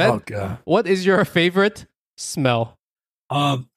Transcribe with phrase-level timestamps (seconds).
[0.00, 0.58] Ben, Oh god.
[0.64, 2.76] what is your favorite smell?
[3.30, 3.68] Um,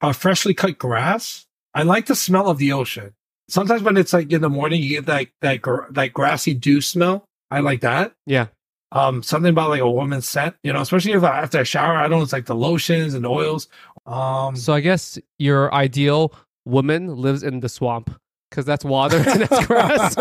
[0.00, 1.46] uh, freshly cut grass.
[1.74, 3.14] I like the smell of the ocean.
[3.48, 6.80] Sometimes when it's like in the morning, you get that that gr- that grassy dew
[6.80, 7.24] smell.
[7.50, 8.12] I like that.
[8.26, 8.46] Yeah.
[8.92, 11.96] Um, something about like a woman's scent, you know, especially if I, after a shower,
[11.96, 12.22] I don't.
[12.22, 13.68] It's like the lotions and oils.
[14.06, 16.32] Um, So I guess your ideal
[16.64, 18.10] woman lives in the swamp
[18.50, 20.14] because that's water and that's grass.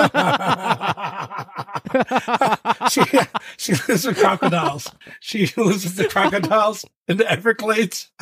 [2.92, 3.02] she
[3.58, 4.92] she lives with crocodiles.
[5.20, 8.12] She lives with the crocodiles in the Everglades.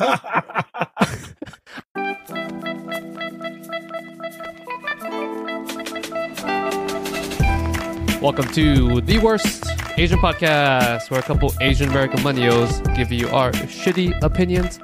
[8.22, 9.64] Welcome to the worst
[9.96, 14.80] Asian podcast, where a couple Asian American millennials give you our shitty opinions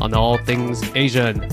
[0.00, 1.46] on all things Asian.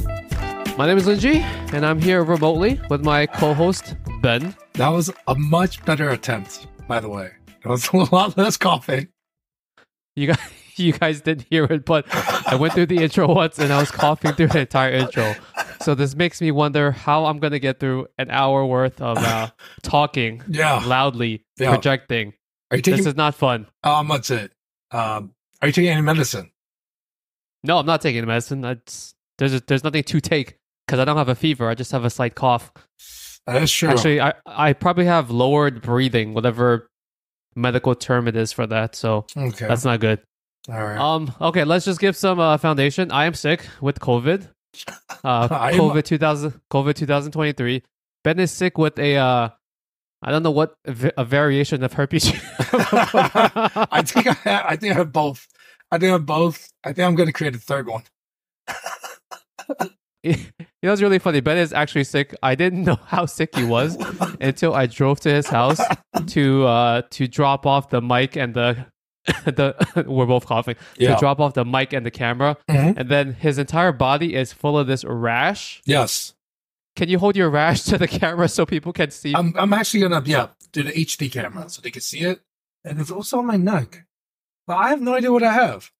[0.81, 1.41] My name is Lingjie,
[1.73, 4.55] and I'm here remotely with my co-host Ben.
[4.73, 7.29] that was a much better attempt, by the way.
[7.63, 9.09] It was a lot less coughing.
[10.15, 10.39] You guys,
[10.77, 13.91] you guys didn't hear it, but I went through the intro once, and I was
[13.91, 15.35] coughing through the entire intro.
[15.81, 19.51] So this makes me wonder how I'm gonna get through an hour worth of uh,
[19.83, 20.83] talking Yeah.
[20.83, 21.69] loudly, Yeah.
[21.73, 22.33] projecting.
[22.71, 22.97] Are you taking?
[22.97, 23.67] This is not fun.
[23.83, 24.51] um, what's it?
[24.89, 26.51] Um, are you taking any medicine?
[27.63, 28.61] No, I'm not taking medicine.
[28.61, 31.69] That's, there's there's nothing to take because I don't have a fever.
[31.69, 32.71] I just have a slight cough.
[33.47, 33.89] That is true.
[33.89, 36.89] Actually, I I probably have lowered breathing, whatever
[37.55, 38.95] medical term it is for that.
[38.95, 39.67] So okay.
[39.67, 40.21] that's not good.
[40.69, 40.97] All right.
[40.97, 41.33] Um.
[41.41, 43.11] Okay, let's just give some uh, foundation.
[43.11, 44.49] I am sick with COVID.
[45.23, 47.83] Uh, COVID two thousand COVID two thousand twenty three.
[48.23, 49.49] Ben is sick with a uh,
[50.23, 52.27] I don't know what a variation of herpes.
[52.59, 55.47] I think I, have, I think I have both.
[55.91, 56.69] I think I have both.
[56.83, 58.03] I think I'm going to create a third one.
[60.23, 60.35] you
[60.83, 61.39] know, it's really funny.
[61.41, 62.35] Ben is actually sick.
[62.43, 63.97] I didn't know how sick he was
[64.39, 65.79] until I drove to his house
[66.27, 68.85] to uh to drop off the mic and the
[69.45, 69.75] the
[70.07, 71.13] we're both coughing Yeah.
[71.15, 72.97] to drop off the mic and the camera, Mhm.
[72.97, 75.81] and then his entire body is full of this rash.
[75.85, 76.33] Yes.
[76.95, 79.33] Can you hold your rash to the camera so people can see?
[79.33, 82.41] I'm, I'm actually to, yeah, do the HD camera so they can see it.
[82.83, 84.05] And it's also on my neck.
[84.67, 85.91] But I have no idea what I have.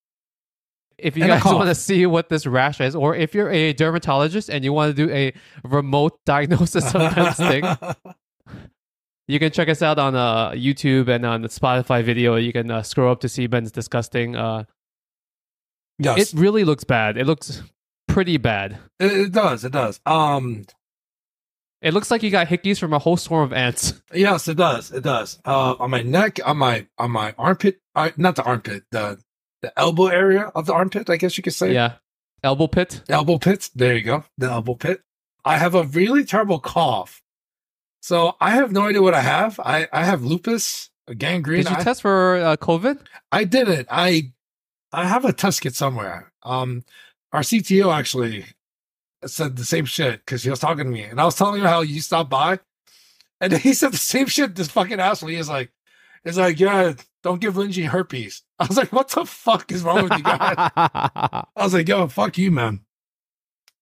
[1.02, 3.74] If you and guys want to see what this rash is, or if you're a
[3.74, 7.66] dermatologist and you want to do a remote diagnosis of Ben's thing,
[9.28, 12.36] you can check us out on uh, YouTube and on the Spotify video.
[12.36, 14.36] You can uh, scroll up to see Ben's disgusting.
[14.36, 14.64] Uh,
[16.00, 16.34] yes.
[16.34, 17.18] It really looks bad.
[17.18, 17.62] It looks
[18.08, 18.78] pretty bad.
[19.00, 19.64] It, it does.
[19.64, 20.00] It does.
[20.06, 20.66] Um,
[21.82, 24.02] It looks like you got hickeys from a whole swarm of ants.
[24.14, 24.92] yes, it does.
[24.92, 25.40] It does.
[25.46, 29.18] Uh, on my neck, on my, on my armpit, uh, not the armpit, the,
[29.62, 31.74] the elbow area of the armpit, I guess you could say.
[31.74, 31.94] Yeah.
[32.44, 33.04] Elbow pit.
[33.08, 33.70] elbow pit.
[33.76, 34.24] There you go.
[34.38, 35.02] The elbow pit.
[35.46, 37.22] I have a really terrible cough.
[38.02, 39.60] So I have no idea what I have.
[39.60, 41.64] I, I have lupus, gangrene.
[41.64, 43.00] Did you I, test for uh, COVID?
[43.32, 43.86] I did it.
[43.90, 44.32] I
[44.92, 46.32] I have a test kit somewhere.
[46.44, 46.84] Um,
[47.32, 48.46] our CTO actually
[49.26, 51.68] said the same shit because he was talking to me, and I was telling him
[51.68, 52.60] how you stopped by,
[53.40, 54.56] and he said the same shit.
[54.56, 55.30] This fucking asshole.
[55.30, 55.72] He was like,
[56.26, 60.04] "It's like, yeah, don't give Lindsay herpes." I was like, "What the fuck is wrong
[60.04, 62.82] with you guys?" I was like, "Yo, fuck you, man."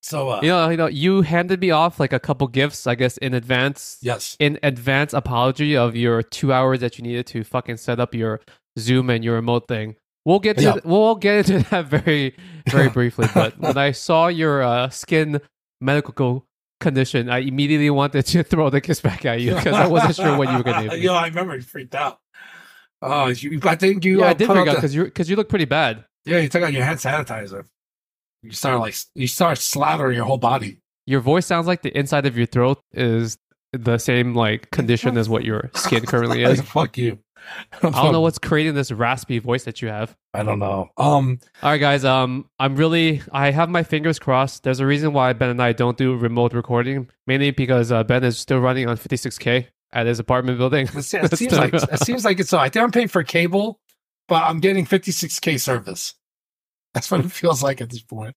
[0.01, 2.95] So, uh, you know, you know, you handed me off like a couple gifts, I
[2.95, 3.97] guess, in advance.
[4.01, 8.16] yes, in advance apology of your two hours that you needed to fucking set up
[8.16, 8.39] your
[8.78, 9.95] Zoom and your remote thing.
[10.25, 10.72] We'll get to Yeah.
[10.73, 12.35] th- we'll get into that very
[12.69, 13.28] very briefly.
[13.34, 15.41] But when I saw your uh, skin
[15.81, 16.45] medical
[16.79, 20.38] condition, I immediately wanted to throw the kiss back at you because I wasn't sure
[20.38, 20.97] what you were gonna do.
[20.97, 22.19] Yo, I remember you freaked out.
[23.01, 24.19] Oh, you, I think you.
[24.19, 25.65] yeah, uh, I did put out freak out the- because you because you look pretty
[25.65, 26.03] bad.
[26.25, 27.65] Yeah, you took out your hand sanitizer.
[28.43, 30.79] You start like you start slathering your whole body.
[31.05, 33.38] Your voice sounds like the inside of your throat is
[33.73, 36.61] the same like condition as what your skin currently is.
[36.75, 37.19] Fuck you.
[37.81, 40.15] I don't know what's creating this raspy voice that you have.
[40.33, 40.89] I don't know.
[40.97, 42.03] Um, All right, guys.
[42.03, 43.21] Um, I'm really.
[43.31, 44.63] I have my fingers crossed.
[44.63, 48.25] There's a reason why Ben and I don't do remote recording, mainly because uh, Ben
[48.25, 50.88] is still running on 56k at his apartment building.
[50.95, 52.53] it seems like it seems like it's.
[52.53, 53.79] I think I'm paying for cable,
[54.27, 56.13] but I'm getting 56k service.
[56.94, 58.36] That's what it feels like at this point.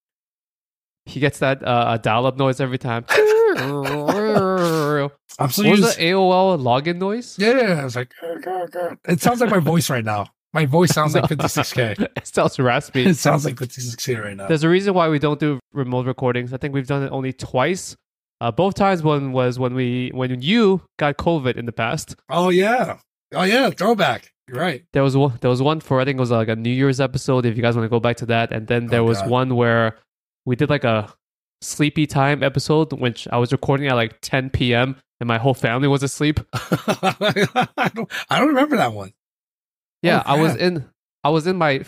[1.07, 3.05] he gets that uh, dial-up noise every time.
[3.09, 5.99] what I'm so was used.
[5.99, 7.37] the AOL login noise?
[7.39, 10.29] Yeah, it's like "Grr, grr, grr." it sounds like my voice right now.
[10.53, 12.09] My voice sounds like 56k.
[12.17, 13.07] it sounds raspy.
[13.07, 14.49] It sounds like 56k right now.
[14.49, 16.53] There's a reason why we don't do remote recordings.
[16.53, 17.97] I think we've done it only twice.
[18.43, 22.17] Uh, both times one was when we when you got COVID in the past.
[22.29, 22.99] Oh yeah,
[23.33, 24.33] oh yeah, throwback.
[24.49, 24.83] You're right.
[24.93, 25.39] There was one.
[25.41, 27.47] There was one for I think it was like a New Year's episode.
[27.47, 29.31] If you guys want to go back to that, and then there Oh, was God.
[29.31, 29.97] one where
[30.45, 31.15] we did like a
[31.61, 34.97] sleepy time episode, which I was recording at like 10 p.m.
[35.21, 36.41] and my whole family was asleep.
[36.53, 38.11] I don't.
[38.29, 39.13] I don't remember that one.
[40.03, 40.89] Yeah, Oh, I was in.
[41.23, 41.85] I was in my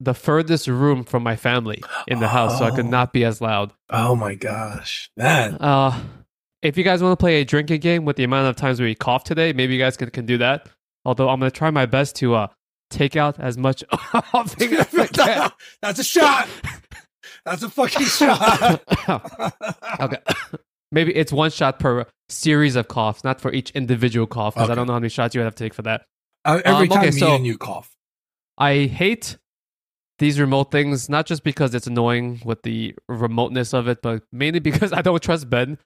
[0.00, 2.90] the furthest room from my family in the house, so I could Oh.
[2.90, 3.72] not be as loud.
[3.90, 5.54] Oh my gosh, man.
[5.60, 6.00] Uh,
[6.62, 8.94] if you guys want to play a drinking game with the amount of times we
[8.94, 10.68] cough today, maybe you guys can, can do that.
[11.04, 12.46] Although I'm gonna try my best to uh
[12.90, 15.50] take out as much coughing as I can.
[15.82, 16.48] That's a shot.
[17.44, 18.82] That's a fucking shot.
[20.00, 20.18] okay.
[20.92, 24.74] Maybe it's one shot per series of coughs, not for each individual cough, because I
[24.74, 26.02] don't know how many shots you would have to take for that.
[26.44, 27.90] Uh, every Um, time okay, me so- and you cough.
[28.58, 29.38] I hate
[30.20, 34.60] these remote things, not just because it's annoying with the remoteness of it, but mainly
[34.70, 35.78] because I don't trust Ben.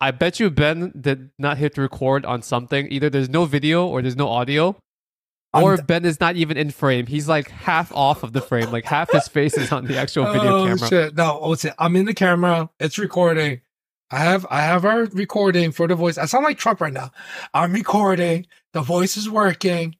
[0.00, 2.90] I bet you Ben did not hit record on something.
[2.90, 4.76] Either there's no video or there's no audio,
[5.52, 7.06] or I'm- Ben is not even in frame.
[7.06, 10.26] He's like half off of the frame, like half his face is on the actual
[10.28, 10.88] oh, video oh, camera.
[10.88, 11.16] Shit.
[11.16, 11.74] No, what's it?
[11.78, 12.70] I'm in the camera.
[12.78, 13.62] It's recording.
[14.10, 16.18] I have I have our recording for the voice.
[16.18, 17.10] I sound like Trump right now.
[17.52, 18.46] I'm recording.
[18.72, 19.96] The voice is working.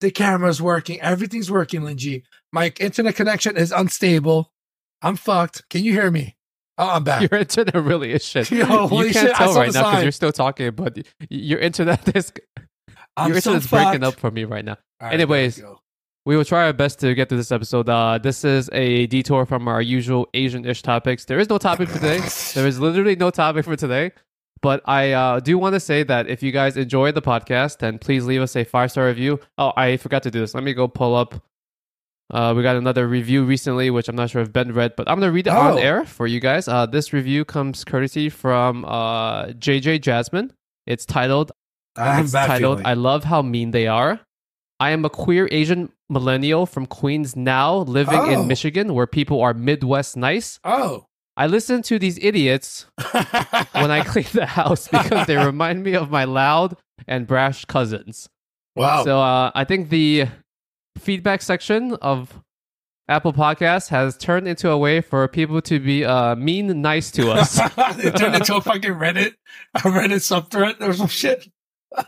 [0.00, 1.00] The camera's working.
[1.00, 2.22] Everything's working, Lingjie.
[2.52, 4.52] My internet connection is unstable.
[5.02, 5.68] I'm fucked.
[5.68, 6.36] Can you hear me?
[6.78, 7.22] Oh, I'm back.
[7.30, 8.50] Your internet really is shit.
[8.50, 10.98] Yo, holy you can't shit, tell right now because you're still talking, but
[11.28, 12.32] your internet is
[13.16, 14.76] I'm your so internet's breaking up for me right now.
[15.00, 15.62] Right, Anyways,
[16.24, 17.88] we will try our best to get to this episode.
[17.88, 21.24] Uh, this is a detour from our usual Asian-ish topics.
[21.24, 22.20] There is no topic for today.
[22.54, 24.12] There is literally no topic for today.
[24.60, 27.98] But I uh, do want to say that if you guys enjoy the podcast, then
[27.98, 29.40] please leave us a five star review.
[29.56, 30.54] Oh, I forgot to do this.
[30.54, 31.42] Let me go pull up.
[32.30, 35.18] Uh, we got another review recently, which I'm not sure if Ben read, but I'm
[35.18, 35.76] gonna read it on Oh.
[35.78, 36.68] air for you guys.
[36.68, 40.52] Uh, this review comes courtesy from uh, JJ Jasmine.
[40.86, 41.52] It's titled
[41.96, 42.86] I it's titled feeling.
[42.86, 44.20] I Love How Mean They Are.
[44.80, 48.30] I am a queer Asian millennial from Queens now, living Oh.
[48.30, 50.60] in Michigan, where people are Midwest nice.
[50.64, 51.04] oh.
[51.36, 52.86] I listen to these idiots
[53.72, 56.76] when I clean the house because they remind me of my loud
[57.06, 58.28] and brash cousins.
[58.74, 59.04] wow.
[59.04, 60.26] So uh, I think the
[60.98, 62.42] feedback section of
[63.08, 67.30] Apple Podcasts has turned into a way for people to be uh, mean nice to
[67.30, 67.58] us.
[67.98, 69.34] it turned into a fucking Reddit,
[69.74, 71.48] a Reddit subthread or some shit.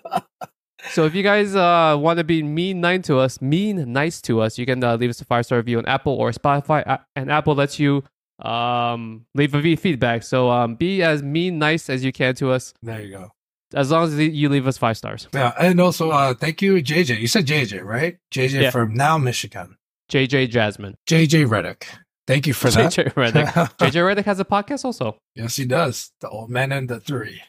[0.88, 4.40] So if you guys uh, want to be mean nice to us, mean nice to
[4.40, 6.98] us, you can uh, leave us a five star review on Apple or Spotify, uh,
[7.14, 8.02] and Apple lets you
[8.40, 10.22] um, leave a v- feedback.
[10.22, 13.31] So um, be as mean nice as you can to us, There you go.
[13.75, 15.28] As long as you leave us five stars.
[15.32, 17.19] Yeah, and also uh thank you, JJ.
[17.20, 18.17] You said JJ, right?
[18.32, 18.70] JJ Yeah.
[18.70, 19.76] from now Michigan.
[20.11, 21.84] JJ Jasmine, JJ Redick.
[22.26, 22.93] Thank you for that.
[22.93, 23.46] JJ Redick.
[23.78, 25.17] JJ Redick has a podcast also.
[25.34, 26.11] yes, he does.
[26.20, 27.43] The old man and the three.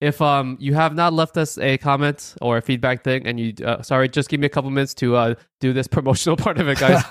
[0.00, 3.52] If um you have not left us a comment or a feedback thing, and you
[3.64, 6.68] uh, sorry, just give me a couple minutes to uh, do this promotional part of
[6.68, 7.02] it, guys.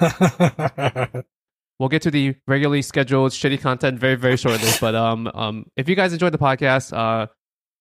[1.80, 5.88] we'll get to the regularly scheduled shitty content very very shortly but um um if
[5.88, 7.25] you guys enjoyed the podcast uh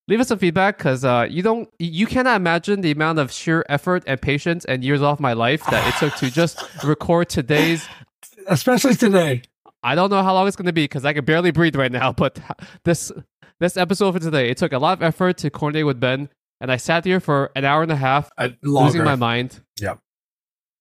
[0.09, 3.65] leave us some feedback because uh you don't you cannot imagine the amount of sheer
[3.69, 7.87] effort and patience and years off my life that it took to just record today's
[8.47, 9.43] Especially today.
[9.83, 11.93] i don't know how long it's going to be because i can barely breathe right
[11.93, 12.39] now but
[12.85, 13.13] this
[13.61, 16.29] this episode for today it took a lot of effort to coordinate with ben
[16.61, 19.95] and i sat here for an hour and a half Uh, losing my mind yeah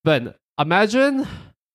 [0.03, 1.27] ben imagine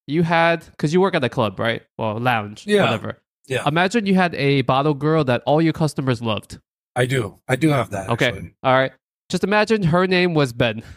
[0.06, 2.84] you had because you work at a club right well lounge Yeah.
[2.84, 3.66] whatever Yeah.
[3.68, 6.58] Imagine you had a bottle girl that all your customers loved.
[6.94, 7.38] I do.
[7.48, 8.08] I do have that.
[8.10, 8.26] Okay.
[8.28, 8.54] actually.
[8.62, 8.92] All right.
[9.28, 10.82] Just imagine her name was Ben.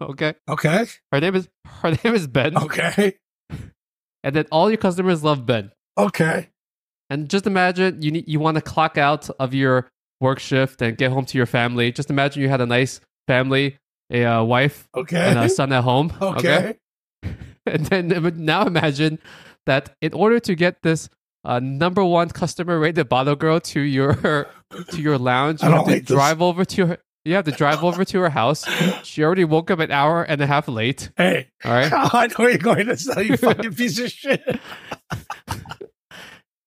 [0.00, 0.34] Okay.
[0.48, 0.86] Okay.
[1.12, 2.56] Her name is her name is Ben.
[2.58, 3.14] Okay.
[4.24, 5.70] And then all your customers love Ben.
[5.96, 6.48] Okay.
[7.08, 9.88] And just imagine you need you want to clock out of your
[10.20, 11.92] work shift and get home to your family.
[11.92, 13.78] Just imagine you had a nice family,
[14.10, 15.16] a uh, wife Okay.
[15.30, 16.12] and a son at home.
[16.20, 16.76] okay.
[17.66, 18.08] And then
[18.44, 19.18] now imagine
[19.64, 21.08] that in order to get this
[21.44, 24.14] uh, number one customer rated bottle girl to your
[24.90, 26.14] to your lounge, I you don't have to like this.
[26.14, 26.98] drive over to her.
[27.26, 28.66] You have to drive over to her house.
[29.02, 31.10] She already woke up an hour and a half late.
[31.16, 31.48] Hey.
[31.64, 34.42] All right, I know you're going to say, you fucking piece of shit.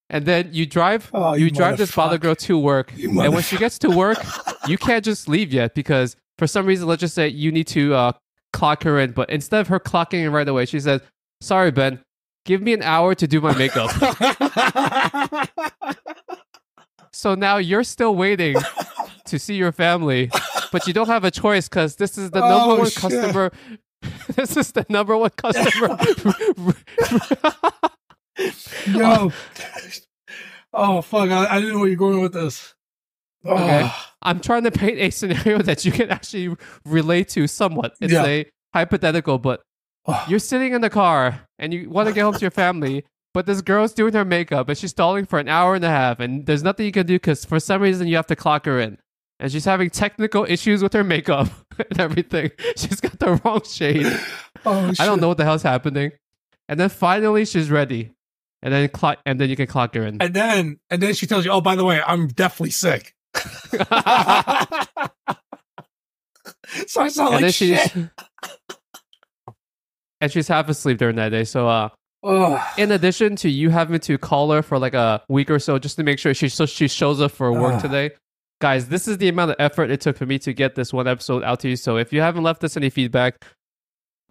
[0.09, 1.09] and then you drive.
[1.13, 4.17] Oh, you, you drive this bottle girl to work, and when she gets to work,
[4.67, 7.93] you can't just leave yet because for some reason, let's just say you need to
[7.93, 8.11] uh,
[8.53, 9.11] clock her in.
[9.11, 11.01] But instead of her clocking in right away, she says,
[11.41, 11.99] "Sorry, Ben,
[12.47, 13.91] give me an hour to do my makeup."
[17.13, 18.57] So now you're still waiting
[19.25, 20.29] to see your family,
[20.71, 23.01] but you don't have a choice because this is the number Oh, one shit.
[23.01, 23.51] customer.
[24.35, 25.97] this is the number one customer.
[28.87, 29.31] Yo.
[30.73, 31.31] oh fuck!
[31.31, 32.75] I, I didn't know where you're going with this.
[33.43, 33.81] Okay.
[33.85, 37.95] Oh, I'm trying to paint a scenario that you can actually relate to somewhat.
[37.99, 38.25] It's Yeah.
[38.25, 39.61] a hypothetical, but.
[40.27, 43.45] You're sitting in the car and you want to get home to your family, but
[43.45, 46.45] this girl's doing her makeup and she's stalling for an hour and a half, and
[46.45, 48.97] there's nothing you can do because for some reason you have to clock her in.
[49.39, 51.47] and she's having technical issues with her makeup
[51.77, 52.49] and everything.
[52.75, 54.07] She's got the wrong shade.
[54.65, 54.99] Oh, shit.
[54.99, 56.11] I don't know what the hell's happening.
[56.67, 58.13] And then finally she's ready.
[58.63, 60.19] And then clock and then you can clock her in.
[60.19, 63.13] And then and then she tells you, "Oh, by the way, I'm definitely sick."
[66.87, 67.93] so I sound and like then shit.
[70.21, 71.43] And she's half asleep during that day.
[71.43, 71.89] So uh
[72.23, 72.59] Ugh.
[72.77, 75.95] in addition to you having to call her for like a week or so just
[75.97, 77.81] to make sure she so she shows up for work Ugh.
[77.81, 78.11] today.
[78.59, 81.07] Guys, this is the amount of effort it took for me to get this one
[81.07, 81.75] episode out to you.
[81.75, 83.45] So if you haven't left us any feedback,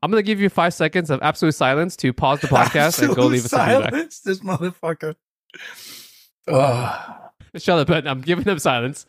[0.02, 3.26] I'm gonna give you five seconds of absolute silence to pause the podcast and go
[3.26, 3.90] leave us some feedback.
[3.92, 5.14] silence, This motherfucker.
[6.48, 7.12] Ugh.
[7.56, 8.06] Shut up, Ben.
[8.06, 9.06] I'm giving them silence.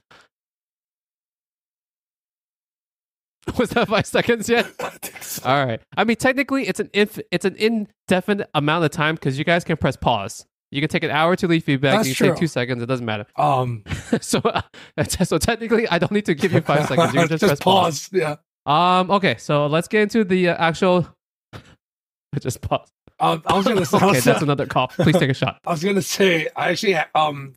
[3.57, 4.67] Was that five seconds yet?
[5.19, 5.49] So.
[5.49, 5.81] All right.
[5.97, 9.63] I mean, technically, it's an inf- it's an indefinite amount of time because you guys
[9.63, 10.45] can press pause.
[10.71, 11.97] You can take an hour to leave feedback.
[11.97, 12.81] That's you can take two seconds.
[12.81, 13.25] It doesn't matter.
[13.35, 13.83] Um,
[14.21, 14.61] so, uh,
[15.03, 17.13] so technically, I don't need to give you five seconds.
[17.13, 18.09] You can just, press pause.
[18.09, 18.09] pause.
[18.13, 18.35] Yeah.
[18.65, 19.11] Um.
[19.11, 19.35] Okay.
[19.37, 21.07] So let's get into the uh, actual.
[21.53, 22.89] I just pause.
[23.19, 23.97] Um, I was gonna say.
[23.97, 24.95] Okay, that's another cough.
[24.95, 25.59] Please take a shot.
[25.65, 26.47] I was gonna say.
[26.55, 27.53] I actually um,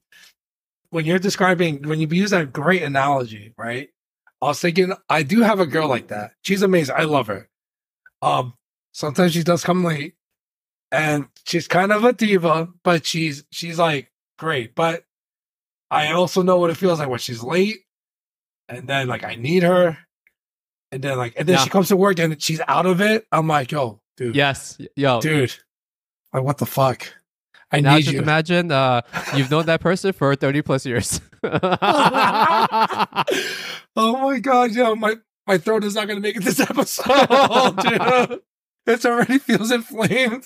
[0.91, 3.91] when you're describing when you use that great analogy, right?
[4.43, 6.33] I was thinking I do have a girl like that.
[6.43, 6.95] She's amazing.
[6.99, 7.49] I love her.
[8.23, 8.55] Um,
[8.93, 10.15] sometimes she does come late,
[10.91, 14.75] and she's kind of a diva, but she's she's like great.
[14.75, 15.05] But
[15.91, 17.79] I also know what it feels like when she's late,
[18.69, 19.99] and then like I need her,
[20.93, 21.65] and then like and then Yeah.
[21.65, 23.27] she comes to work and she's out of it.
[23.33, 24.79] I'm like, yo, dude, Yes.
[24.97, 25.21] Yo.
[25.21, 25.55] dude,
[26.33, 27.13] like what the fuck?
[27.73, 28.21] I now need just you.
[28.23, 29.03] imagine uh,
[29.37, 31.21] you've known that person for 30 plus years.
[31.43, 31.55] oh
[33.97, 38.41] my god, yo, my my throat is not gonna make it this episode, dude.
[38.87, 40.45] It already feels inflamed.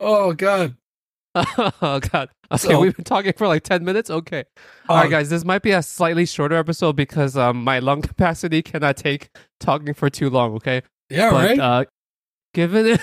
[0.00, 0.76] Oh god.
[1.34, 2.28] oh god.
[2.52, 4.08] Okay, So- we've been talking for like 10 minutes.
[4.10, 4.44] Okay.
[4.88, 8.02] All right, Um, guys, this might be a slightly shorter episode because um, my lung
[8.02, 10.54] capacity cannot take talking for too long.
[10.54, 11.58] Okay, Yeah, but right.
[11.58, 11.84] uh,
[12.52, 13.00] given it,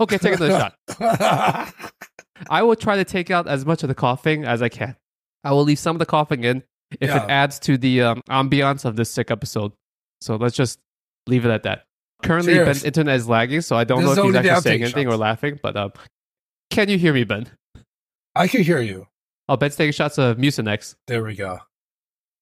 [0.00, 1.74] okay, take another shot.
[2.50, 4.96] I will try to take out as much of the coughing as I can.
[5.44, 6.62] I will leave some of the coughing in
[7.00, 7.24] if Yeah.
[7.24, 9.72] it adds to the um, ambiance of this sick episode.
[10.20, 10.78] So let's just
[11.26, 11.84] leave it at that.
[12.22, 12.66] Currently, Cheers.
[12.66, 15.16] Ben's internet is lagging, so I don't This know if he's actually saying anything or
[15.16, 15.58] laughing.
[15.60, 15.92] But um,
[16.70, 17.48] can you hear me, Ben?
[18.36, 19.08] I can hear you.
[19.48, 20.94] Oh, Ben's taking shots of Mucinex.
[21.08, 21.58] There we go.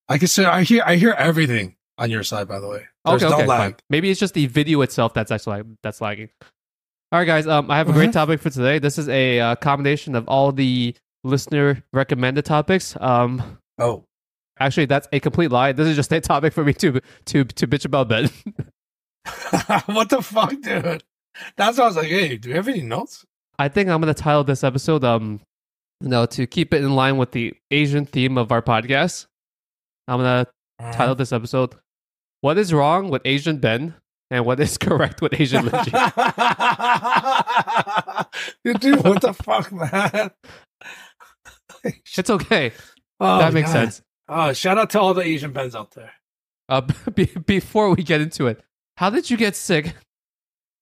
[0.09, 2.85] I can say I hear I hear everything on your side, by the way.
[3.07, 3.73] There's okay, no lag.
[3.73, 3.75] fine.
[3.89, 6.29] Maybe it's just the video itself that's actually that's lagging.
[7.13, 7.47] All right, guys.
[7.47, 8.79] Um, I have a great topic for today.
[8.79, 12.97] This is a uh, combination of all the listener recommended topics.
[13.01, 14.05] Um, Oh.
[14.61, 15.73] actually, that's a complete lie.
[15.73, 18.29] This is just a topic for me to to to bitch about Ben.
[19.87, 21.03] what the fuck, dude?
[21.57, 23.25] That's why I was like, hey, do you have any notes?
[23.59, 25.41] I think I'm gonna title this episode um,
[26.01, 29.27] you know, to keep it in line with the Asian theme of our podcast.
[30.07, 30.47] I'm gonna
[30.79, 30.93] Uh-huh.
[30.93, 31.75] title this episode
[32.41, 33.95] "What is wrong with Asian Ben
[34.31, 35.93] and what is correct with Asian Lingjie."
[38.65, 40.31] you do what the fuck, man?
[41.85, 42.73] it's okay.
[43.19, 43.73] Oh, that makes God.
[43.73, 44.03] sense.
[44.29, 46.13] Oh, shout out to all the Asian Bens out there.
[46.69, 46.81] Uh,
[47.15, 48.63] be, before we get into it,
[48.97, 49.95] how did you get sick?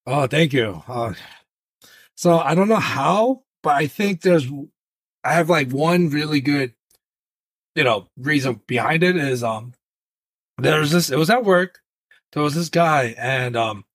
[0.05, 0.83] Oh, thank you.
[0.87, 1.13] Uh,
[2.15, 4.47] so I don't know how, but I think there's,
[5.23, 6.73] I have like one really good,
[7.75, 9.73] you know, reason behind it is, um,
[10.57, 11.79] there's this, it was at work.
[12.33, 13.85] There was this guy and, um,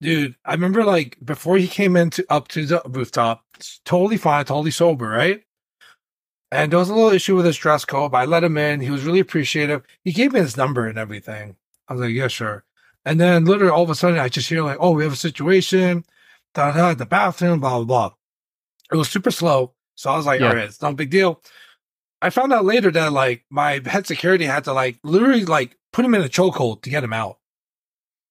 [0.00, 3.44] dude, I remember like before he came into up to the rooftop,
[3.84, 5.42] totally fine, totally sober, right?
[6.50, 8.80] And there was a little issue with his dress code, but I let him in.
[8.80, 9.82] He was really appreciative.
[10.02, 11.56] He gave me his number and everything.
[11.88, 12.64] I was like, yeah, sure.
[13.04, 15.16] And then literally all of a sudden I just hear like, oh, we have a
[15.16, 16.04] situation,
[16.54, 18.14] da da, the bathroom, blah, blah, blah.
[18.90, 19.74] It was super slow.
[19.94, 20.48] So I was like, Yeah.
[20.48, 21.42] all right, it's not a big deal.
[22.22, 26.04] I found out later that like my head security had to like literally like put
[26.04, 27.38] him in a chokehold to get him out.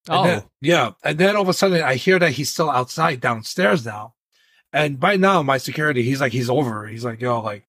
[0.07, 0.91] And Oh, then- yeah.
[1.03, 4.13] And then all of a sudden I hear that he's still outside downstairs now.
[4.73, 6.87] And by now my security, he's like, he's over.
[6.87, 7.65] He's like, yo, like,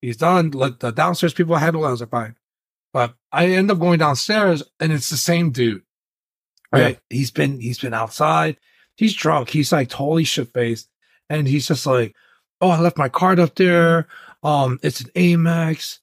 [0.00, 0.50] he's done.
[0.52, 1.88] Let the downstairs people handle it.
[1.88, 2.36] I was like, fine.
[2.92, 5.82] But I end up going downstairs and it's the same dude.
[6.72, 6.98] Right.
[7.10, 8.56] He's been he's been outside.
[8.96, 9.50] He's drunk.
[9.50, 10.88] He's like totally shit faced.
[11.30, 12.14] And he's just like,
[12.60, 14.06] Oh, I left my card up there.
[14.42, 15.98] Um, it's an Amex.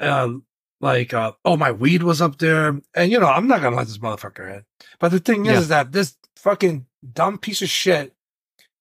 [0.00, 0.44] Um,
[0.82, 2.78] like uh, oh, my weed was up there.
[2.94, 4.64] And you know, I'm not gonna let this motherfucker in.
[4.98, 5.52] But the thing Yeah.
[5.52, 8.12] is, is that this fucking dumb piece of shit,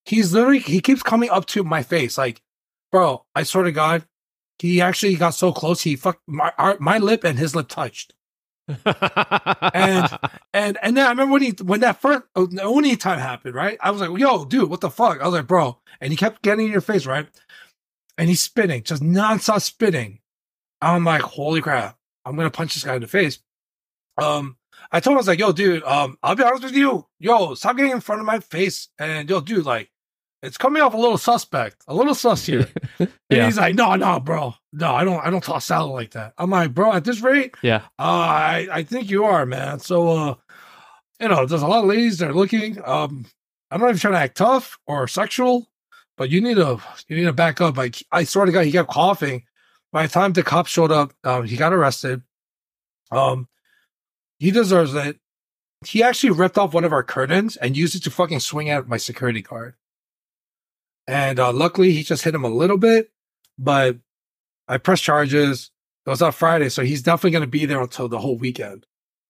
[0.04, 2.42] he's literally he keeps coming up to my face, like,
[2.92, 4.06] bro, I swear to God,
[4.60, 8.14] he actually got so close, he fucked my our, my lip and his lip touched.
[8.68, 10.10] And
[10.54, 13.78] and and then I remember when he when that first oh, only time happened, right?
[13.82, 16.42] I was like, "Yo, dude, what the fuck?" I was like, "Bro," and he kept
[16.42, 17.28] getting in your face, right?
[18.18, 20.20] And he's spinning, just nonstop spitting.
[20.82, 23.40] I'm like, "Holy crap!" I'm gonna punch this guy in the face.
[24.18, 24.58] Um,
[24.92, 27.54] I told him I was like, yo, dude, um, I'll be honest with you, yo,
[27.54, 29.90] stop getting in front of my face, and yo, dude, like,
[30.44, 32.68] it's coming off a little suspect, a little sus here.
[33.00, 33.10] And
[33.46, 36.34] he's like, no, no, bro, no, I don't, I don't toss salad like that.
[36.38, 37.78] I'm like, bro, at this rate, Yeah.
[37.98, 39.80] uh, I, I think you are, man.
[39.80, 40.36] So, uh,
[41.22, 42.78] you know, there's a lot of ladies that are looking.
[42.84, 43.26] Um,
[43.70, 45.70] I'm not even trying to act tough or sexual,
[46.18, 47.78] but you need to, you need to back up.
[47.78, 49.44] Like, I swear to God, he kept coughing.
[49.92, 52.22] By the time the cops showed up, um, he got arrested.
[53.12, 53.48] Um,
[54.40, 55.20] he deserves it.
[55.86, 58.88] He actually ripped off one of our curtains and used it to fucking swing at
[58.88, 59.76] my security guard.
[61.08, 63.12] And uh, luckily, he just hit him a little bit,
[63.58, 63.98] but
[64.68, 65.72] I pressed charges.
[66.06, 68.86] It was on Friday, so he's definitely going to be there until the whole weekend.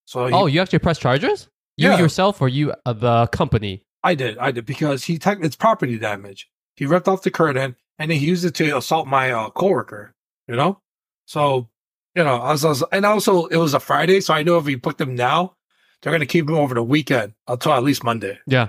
[0.06, 1.48] So he, Oh, you actually press charges?
[1.78, 2.00] You Yeah.
[2.00, 3.84] yourself or you uh, the company?
[4.04, 6.50] I did, I did because he tech it's property damage.
[6.76, 10.14] He ripped off the curtain and then he used it to assault my uh, coworker.
[10.52, 10.82] You know,
[11.26, 11.70] so
[12.14, 14.58] you know, I was, I was- and also it was a Friday, so I know
[14.58, 15.56] if we booked them now,
[16.02, 18.38] they're going to keep them over the weekend until at least Monday.
[18.46, 18.68] Yeah.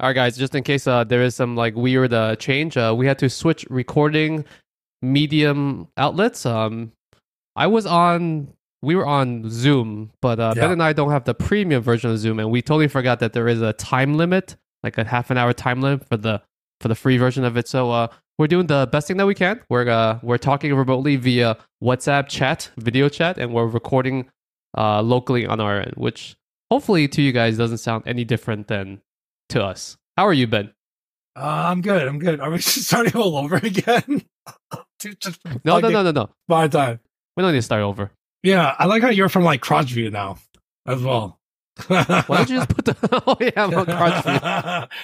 [0.00, 0.36] All right, guys.
[0.36, 3.30] Just in case uh, there is some like weird uh, change, uh, we had to
[3.30, 4.44] switch recording
[5.00, 6.44] medium outlets.
[6.46, 6.92] Um,
[7.56, 8.48] I was on.
[8.84, 12.18] We were on Zoom, but uh, Ben and I don't have the premium version of
[12.18, 15.38] Zoom, and we totally forgot that there is a time limit, like a half an
[15.38, 16.42] hour time limit for the
[16.82, 17.68] for the free version of it.
[17.68, 18.08] So uh,
[18.38, 19.60] we're doing the best thing that we can.
[19.70, 24.28] We're uh, we're talking remotely via WhatsApp chat, video chat, and we're recording
[24.76, 26.36] uh, locally on our end, which
[26.70, 29.00] hopefully to you guys doesn't sound any different than
[29.50, 29.96] to us.
[30.16, 30.72] How are you, Ben?
[31.36, 32.06] Uh, I'm good.
[32.06, 32.40] I'm good.
[32.40, 34.22] Are we starting all over again?
[34.98, 36.30] Dude, just No, no, no, no, no.
[36.48, 37.00] My time.
[37.36, 38.10] We don't need to start over.
[38.42, 40.38] Yeah, I like how you're from like view now
[40.86, 41.38] as well.
[42.26, 43.22] Why don't you just put the?
[43.26, 44.32] oh yeah, I'm on crotch view.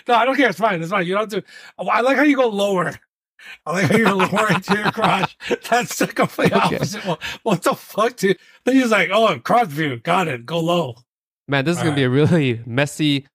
[0.08, 0.48] no, I don't care.
[0.50, 0.80] It's fine.
[0.82, 1.06] It's fine.
[1.06, 1.44] You don't.
[1.78, 2.94] Oh, I like how you go lower.
[3.64, 5.36] I like how you're lowering to your crotch.
[5.70, 6.76] That's the complete Okay.
[6.76, 7.04] opposite.
[7.06, 8.38] What, what the fuck, dude?
[8.64, 9.98] Then he's like, oh, crotch view.
[9.98, 10.44] Got it.
[10.44, 10.96] Go low.
[11.46, 13.26] Man, this is All gonna be a really messy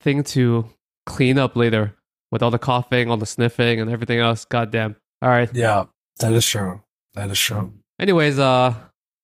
[0.00, 0.68] thing to
[1.06, 1.94] clean up later
[2.30, 4.44] with all the coughing, all the sniffing, and everything else.
[4.44, 4.96] Goddamn.
[5.22, 5.52] All right.
[5.54, 5.86] Yeah,
[6.20, 6.82] that is true.
[7.14, 7.72] That is true.
[7.98, 8.74] Anyways, uh,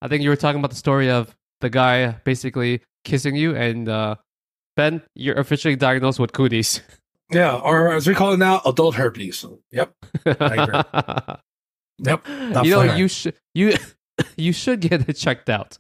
[0.03, 3.89] I think you were talking about the story of the guy basically kissing you, and
[3.89, 4.17] uh,
[4.77, 6.81] Ben, you're officially diagnosed with cooties.
[7.33, 9.47] Yeah, or as we call it now, adult herpes.
[9.73, 9.93] Yep.
[10.27, 11.37] I agree.
[12.05, 12.29] Yep.
[12.65, 13.75] you know, you should you
[14.37, 15.79] you should get it checked out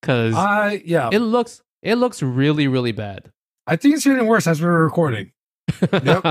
[0.00, 1.08] because I yeah.
[1.10, 3.30] it looks it looks really really bad.
[3.66, 5.32] I think it's getting worse as we're recording.
[5.90, 6.22] Yep.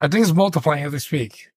[0.00, 1.50] I think it's multiplying as we speak.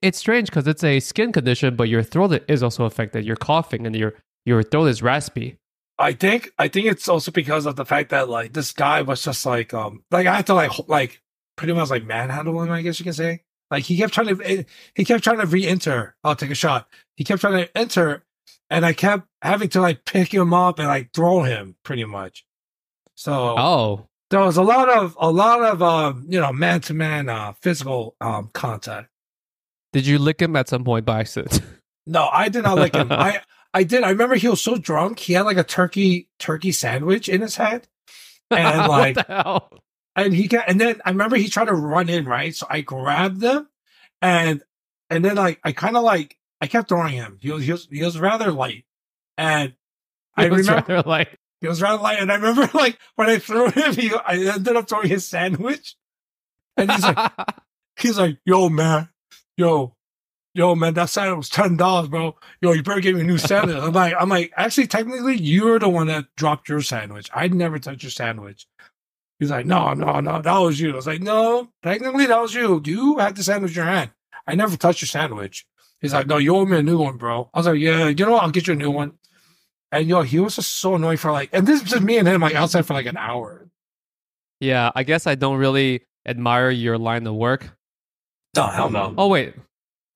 [0.00, 3.24] it's strange because it's a skin condition, but your throat is also affected.
[3.24, 4.14] You're coughing and your
[4.46, 5.58] your throat is raspy.
[5.98, 9.22] I think I think it's also because of the fact that like this guy was
[9.22, 11.22] just like um like I had to like like
[11.56, 13.42] pretty much like manhandle him I guess you can say.
[13.70, 14.62] Like he kept trying to eh,
[14.94, 16.14] he kept trying to re-enter.
[16.22, 16.88] I'll take a shot.
[17.16, 18.24] He kept trying to enter
[18.70, 22.44] and I kept having to like pick him up and like throw him pretty much.
[23.14, 26.94] So Oh, there was a lot of a lot of um you know man to
[26.94, 29.08] man uh physical um contact.
[29.92, 31.62] Did you lick him at some point by accident?
[32.06, 33.08] No, I did not lick him.
[33.10, 33.40] I
[33.76, 34.04] I did.
[34.04, 35.18] I remember he was so drunk.
[35.18, 37.86] He had like a turkey turkey sandwich in his head,
[38.50, 39.70] and like, what the hell?
[40.16, 40.66] and he got.
[40.66, 42.56] And then I remember he tried to run in, right?
[42.56, 43.68] So I grabbed him,
[44.22, 44.62] and
[45.10, 47.36] and then like I kind of like I kept throwing him.
[47.42, 48.86] He was he was he was rather light,
[49.36, 49.74] and
[50.34, 52.18] I was remember rather like he was rather light.
[52.18, 55.96] And I remember like when I threw him, he I ended up throwing his sandwich,
[56.78, 57.32] and he's like
[57.98, 59.10] he's like, "Yo, man,
[59.58, 59.95] yo."
[60.56, 62.34] Yo, man, that sandwich was ten dollars, bro.
[62.62, 63.76] Yo, you better give me a new sandwich.
[63.76, 67.28] I'm like, I'm like, actually, technically, you're the one that dropped your sandwich.
[67.34, 68.66] I never touched your sandwich.
[69.38, 70.92] He's like, no, no, no, that was you.
[70.92, 72.80] I was like, no, technically, that was you.
[72.86, 74.12] You had the sandwich in your hand.
[74.46, 75.66] I never touched your sandwich.
[76.00, 77.50] He's like, no, you owe me a new one, bro.
[77.52, 78.42] I was like, yeah, you know what?
[78.42, 79.12] I'll get you a new one.
[79.92, 82.26] And yo, he was just so annoying for like, and this is just me and
[82.26, 83.68] him like outside for like an hour.
[84.60, 87.76] yeah, I guess I don't really admire your line of work.
[88.56, 89.14] No, hell no.
[89.18, 89.54] Oh wait,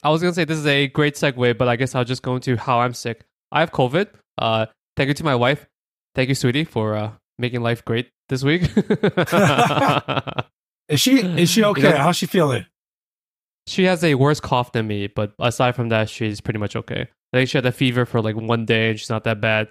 [0.03, 2.35] I was gonna say this is a great segue, but I guess I'll just go
[2.37, 3.25] into how I'm sick.
[3.53, 4.09] I have COVID.
[4.39, 5.67] Uh, thank you to my wife.
[6.15, 8.63] Thank you, sweetie, for uh, making life great this week.
[10.89, 11.97] Is she is she okay?
[11.97, 12.67] How's she feeling?
[13.69, 17.03] she has a worse cough than me, but aside from that, she's pretty much okay.
[17.33, 19.69] I think she had a fever for like one day, and she's not that bad.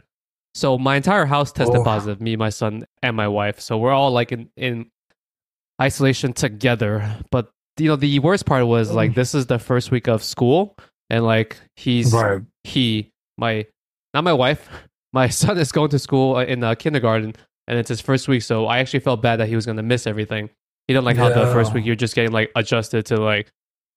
[0.55, 1.83] So my entire house tested Oh.
[1.83, 2.21] positive.
[2.21, 3.59] Me, my son, and my wife.
[3.59, 4.89] So we're all like in in
[5.81, 7.17] isolation together.
[7.31, 10.75] But you know, the worst part was like this is the first week of school,
[11.09, 12.41] and like he's Right.
[12.63, 13.65] he my
[14.13, 14.69] not my wife
[15.13, 17.33] my son is going to school uh, in uh, kindergarten
[17.67, 19.83] and it's his first week so i actually felt bad that he was going to
[19.83, 20.49] miss everything
[20.87, 23.47] he didn't like how the first week you're just getting like adjusted to like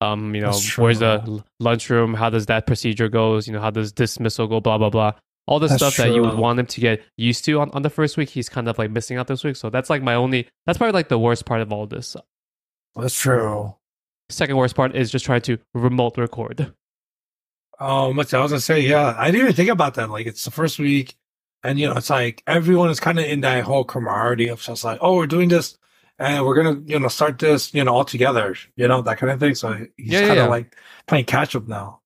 [0.01, 3.93] um you know where's the lunchroom how does that procedure goes you know how does
[3.93, 5.13] dismissal go blah blah blah
[5.49, 7.83] All the That's stuff that you would want him to get used to on, on
[7.83, 9.57] the first week, he's kind of like missing out this week.
[9.57, 10.47] So that's like my only.
[10.67, 12.17] That's probably like the worst part of all this.
[12.97, 13.77] That's true.
[14.31, 16.75] Second worst part is just trying to remote record.
[17.79, 19.15] Oh, much I was gonna say, yeah.
[19.19, 20.11] I didn't even think about that.
[20.11, 21.17] Like it's the first week,
[21.65, 24.85] and you know, it's like everyone is kind of in that whole camaraderie of just
[24.85, 25.79] like, oh, we're doing this,
[26.19, 29.33] and we're gonna, you know, start this, you know, all together, you know, that kind
[29.33, 29.55] of thing.
[29.55, 30.47] So he's Yeah, kind of yeah.
[30.47, 30.77] like
[31.07, 32.01] playing catch up now.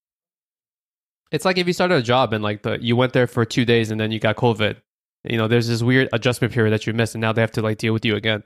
[1.32, 3.64] It's like if you started a job and like the you went there for two
[3.64, 4.76] days and then you got COVID.
[5.24, 7.62] You know, there's this weird adjustment period that you missed, and now they have to
[7.62, 8.44] like deal with you again.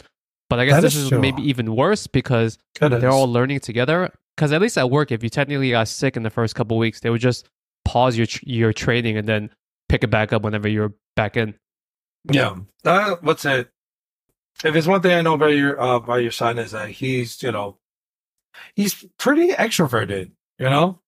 [0.51, 2.91] But I guess That this is is maybe even worse because Good.
[3.01, 4.13] they're all learning together.
[4.37, 7.01] Because at least at work, if you technically got sick in the first couple weeks,
[7.01, 7.49] they would just
[7.85, 9.51] pause your tr- your training and then
[9.89, 11.55] pick it back up whenever you're back in.
[12.31, 12.57] Yeah.
[12.85, 13.71] Uh, what's it?
[14.65, 17.41] If it's one thing I know about your uh, about your son is that he's
[17.43, 17.79] you know
[18.75, 20.33] he's pretty extroverted.
[20.59, 21.01] You know,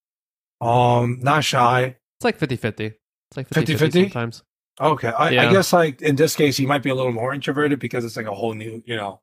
[0.61, 1.96] um, not shy.
[2.18, 2.81] It's like 50-50.
[2.81, 3.92] It's like 50-50, 50-50?
[3.92, 4.42] sometimes.
[4.81, 7.78] Okay, I, I guess like in this case he might be a little more introverted
[7.78, 9.20] because it's like a whole new you know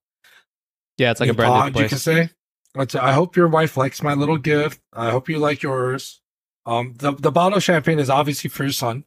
[0.99, 2.29] Yeah, it's like a brand new pod, you can say.
[2.75, 4.81] I hope your wife likes my little gift.
[4.93, 6.21] I hope you like yours.
[6.65, 9.05] Um, the the bottle of champagne is obviously for your son.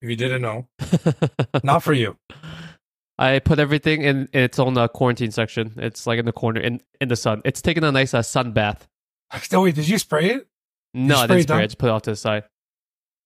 [0.00, 0.68] If you didn't know,
[1.62, 2.16] not for you.
[3.18, 5.74] I put everything in, in its own uh, quarantine section.
[5.76, 7.42] It's like in the corner in, in the sun.
[7.44, 8.88] It's taking a nice uh, sun bath.
[9.52, 10.48] No, wait, did you spray it?
[10.94, 11.64] No, I didn't it spray down?
[11.64, 11.68] it.
[11.68, 12.44] Just put it off to the side.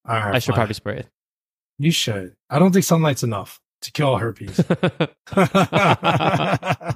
[0.06, 0.56] All right, I should fine.
[0.56, 1.08] probably spray it.
[1.78, 2.34] You should.
[2.50, 4.56] I don't think sunlight's enough to kill herpes.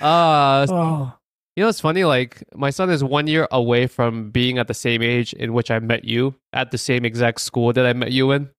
[0.00, 1.12] uh, oh,
[1.56, 2.04] you know, it's funny.
[2.04, 5.70] Like, my son is one year away from being at the same age in which
[5.70, 8.50] I met you at the same exact school that I met you in.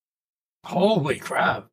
[0.65, 1.67] holy crap!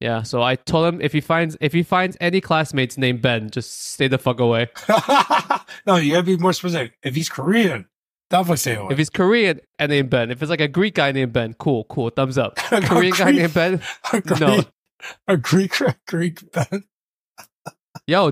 [0.00, 3.50] Yeah, so I told him if he finds if he finds any classmates named Ben,
[3.50, 4.68] just stay the fuck away.
[5.86, 6.94] no, you gotta be more specific.
[7.02, 7.86] If he's Korean,
[8.30, 8.92] definitely stay away.
[8.92, 11.84] If he's Korean and named Ben, if it's like a Greek guy named Ben, cool,
[11.84, 12.58] cool, thumbs up.
[12.72, 13.82] A Korean guy named Ben,
[14.12, 14.64] a Greek, no.
[15.28, 15.74] a Greek,
[16.08, 16.84] Greek Ben.
[18.06, 18.30] Yo,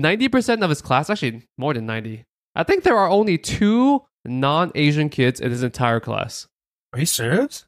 [0.00, 2.24] ninety percent of his class, actually more than ninety.
[2.54, 6.46] I think there are only two non-Asian kids in his entire class.
[6.92, 7.66] Are you serious?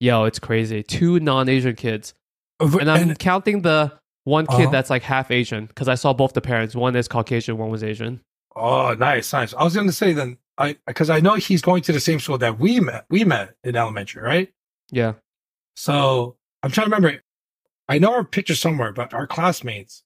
[0.00, 0.82] Yo, it's crazy.
[0.82, 2.14] Two non-Asian kids,
[2.60, 3.92] and I'm And- counting the
[4.24, 4.70] one kid Uh-huh.
[4.70, 6.74] that's like half Asian because I saw both the parents.
[6.74, 8.20] One is Caucasian, one was Asian.
[8.56, 9.52] oh, nice, nice.
[9.54, 12.38] I was gonna say then, I because I know he's going to the same school
[12.38, 13.04] that we met.
[13.10, 14.52] We met in elementary, right?
[14.90, 15.14] Yeah,
[15.76, 17.20] So I'm trying to remember.
[17.88, 20.04] I know our picture somewhere, but our classmates,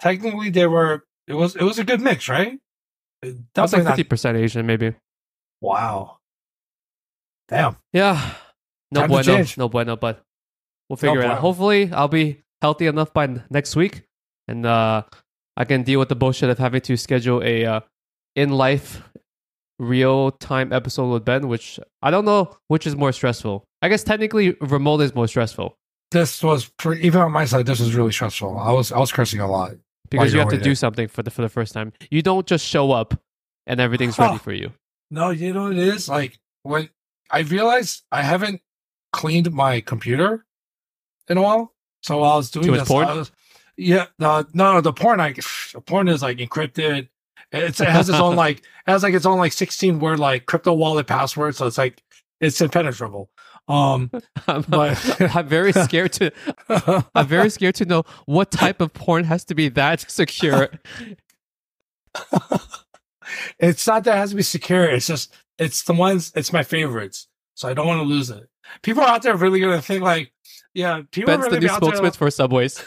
[0.00, 1.04] technically, they were.
[1.26, 2.58] It was it was a good mix, right?
[3.22, 4.94] that's Definitely like fifty percent Asian, maybe.
[5.60, 6.18] Wow.
[7.48, 7.76] Damn.
[7.92, 8.34] Yeah,
[8.90, 9.56] no Time to bueno, change.
[9.58, 10.22] no bueno, but
[10.88, 11.38] we'll figure it out.
[11.38, 14.02] Hopefully, I'll be healthy enough by next week,
[14.48, 15.02] and uh,
[15.56, 17.80] I can deal with the bullshit of having to schedule a uh,
[18.34, 19.02] in life
[19.78, 23.64] real time episode with Ben, which I don't know which is more stressful.
[23.82, 25.76] I guess technically remote is more stressful
[26.10, 27.66] This was even on my side.
[27.66, 28.58] This was really stressful.
[28.58, 29.72] I was I was cursing a lot.
[30.10, 30.74] Because you have to do there.
[30.74, 31.92] something for the for the first time.
[32.10, 33.20] You don't just show up
[33.66, 34.72] and everything's ready for you.
[35.10, 36.88] No, you know what it is like when
[37.30, 38.60] I realized I haven't
[39.12, 40.44] cleaned my computer
[41.28, 41.72] in a while.
[42.02, 43.08] So while I was doing Too this, porn?
[43.08, 43.32] Was,
[43.76, 45.36] yeah, the, no, no, the porn, like
[45.72, 47.08] the porn is like encrypted.
[47.52, 50.46] It's, it has its own like, it has like its own like sixteen word like
[50.46, 51.56] crypto wallet password.
[51.56, 52.02] So it's like
[52.40, 53.30] it's impenetrable.
[53.68, 54.10] Um,
[54.46, 56.32] I'm, But- I'm very scared to.
[57.14, 60.68] I'm very scared to know what type of porn has to be that secure.
[63.58, 64.84] it's not that it has to be secure.
[64.84, 66.32] It's just it's the ones.
[66.34, 67.28] It's my favorites.
[67.54, 68.48] So I don't want to lose it.
[68.82, 70.32] People out there really gonna think like,
[70.74, 72.84] yeah, people Ben's really the new spokesman for Subways.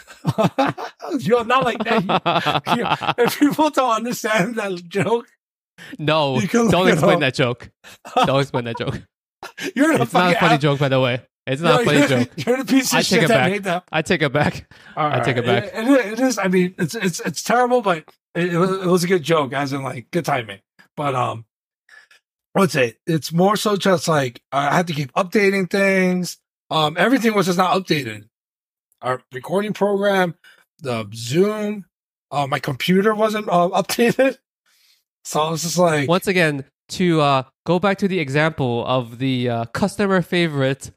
[1.18, 2.62] You're not like that.
[2.76, 3.12] Yeah.
[3.18, 5.26] If people don't understand that joke,
[5.98, 7.70] no, You don't explain that joke.
[8.26, 9.02] Don't explain that joke.
[9.76, 11.22] you're It's not a funny joke, by the way.
[11.46, 12.30] It's not No, a funny joke.
[12.46, 13.50] You're the piece of I take shit it that back.
[13.50, 13.84] made that.
[13.90, 14.72] I take it back.
[14.96, 15.64] All I take it back.
[15.64, 16.38] It, it- it is.
[16.38, 19.52] I mean, it's it's it's terrible, but it, it was it was a good joke,
[19.52, 20.60] as in like good timing.
[20.96, 21.44] But um,
[22.52, 22.98] what's it?
[23.06, 26.36] It's more so just like I had to keep updating things.
[26.70, 28.28] Um, everything was just not updated.
[29.02, 30.34] Our recording program,
[30.82, 31.86] the Zoom,
[32.30, 34.38] uh, my computer wasn't uh, updated.
[35.24, 39.18] So I was just like, Once again, to uh, go back to the example of
[39.18, 40.90] the uh, customer favorite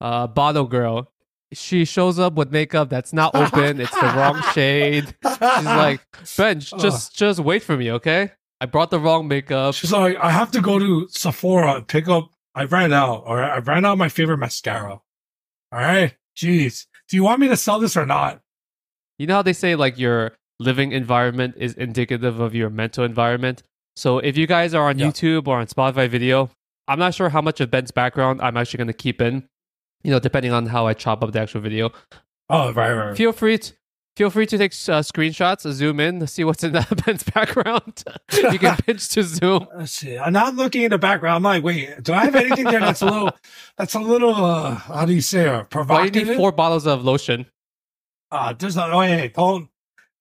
[0.00, 1.10] uh, bottle girl,
[1.52, 3.80] she shows up with makeup that's not open.
[3.80, 5.14] it's the wrong shade.
[5.24, 6.00] She's like,
[6.36, 8.32] Ben, just just wait for me, okay?
[8.60, 9.74] I brought the wrong makeup.
[9.74, 12.30] She's like, I have to go to Sephora and pick up.
[12.54, 14.92] I ran out, or I ran out of my favorite mascara.
[15.72, 16.86] All right, jeez.
[17.08, 18.40] Do you want me to sell this or not?
[19.18, 23.62] You know how they say like your living environment is indicative of your mental environment.
[23.96, 25.06] So if you guys are on Yeah.
[25.06, 26.50] YouTube or on Spotify video,
[26.86, 29.48] I'm not sure how much of Ben's background I'm actually going to keep in.
[30.04, 31.90] You know, depending on how I chop up the actual video.
[32.48, 33.06] Oh, right, right.
[33.08, 33.16] right.
[33.16, 33.72] Feel free to
[34.16, 38.04] feel free to take uh, screenshots, zoom in, see what's in that Ben's background.
[38.32, 39.66] you can pinch to zoom.
[39.76, 40.16] Let's see.
[40.16, 41.36] I'm not looking in the background.
[41.36, 43.30] I'm like, wait, do I have anything there that's a little,
[43.76, 47.04] that's a little, uh, how do you say, uh, Why you need four bottles of
[47.04, 47.46] lotion?
[48.30, 48.90] Uh, there's not.
[48.92, 49.68] Oh, hey, hold.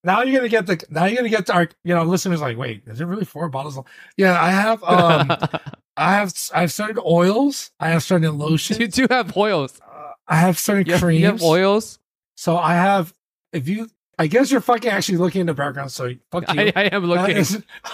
[0.05, 0.81] Now you're gonna get the.
[0.89, 1.67] Now you're gonna get to our.
[1.83, 3.77] You know, listeners like, wait, is it really four bottles?
[3.77, 3.85] Of,
[4.17, 4.83] yeah, I have.
[4.83, 5.31] Um,
[5.97, 6.33] I have.
[6.53, 7.71] I have certain oils.
[7.79, 8.79] I have certain lotions.
[8.79, 9.81] you do have oils.
[9.81, 11.19] Uh, I have certain You have, creams.
[11.21, 11.99] you have oils.
[12.37, 13.13] So I have.
[13.51, 13.89] If you,
[14.19, 15.91] I guess you're fucking actually looking in the background.
[15.91, 16.61] So fuck you.
[16.61, 17.37] I, I am looking.
[17.37, 17.63] is-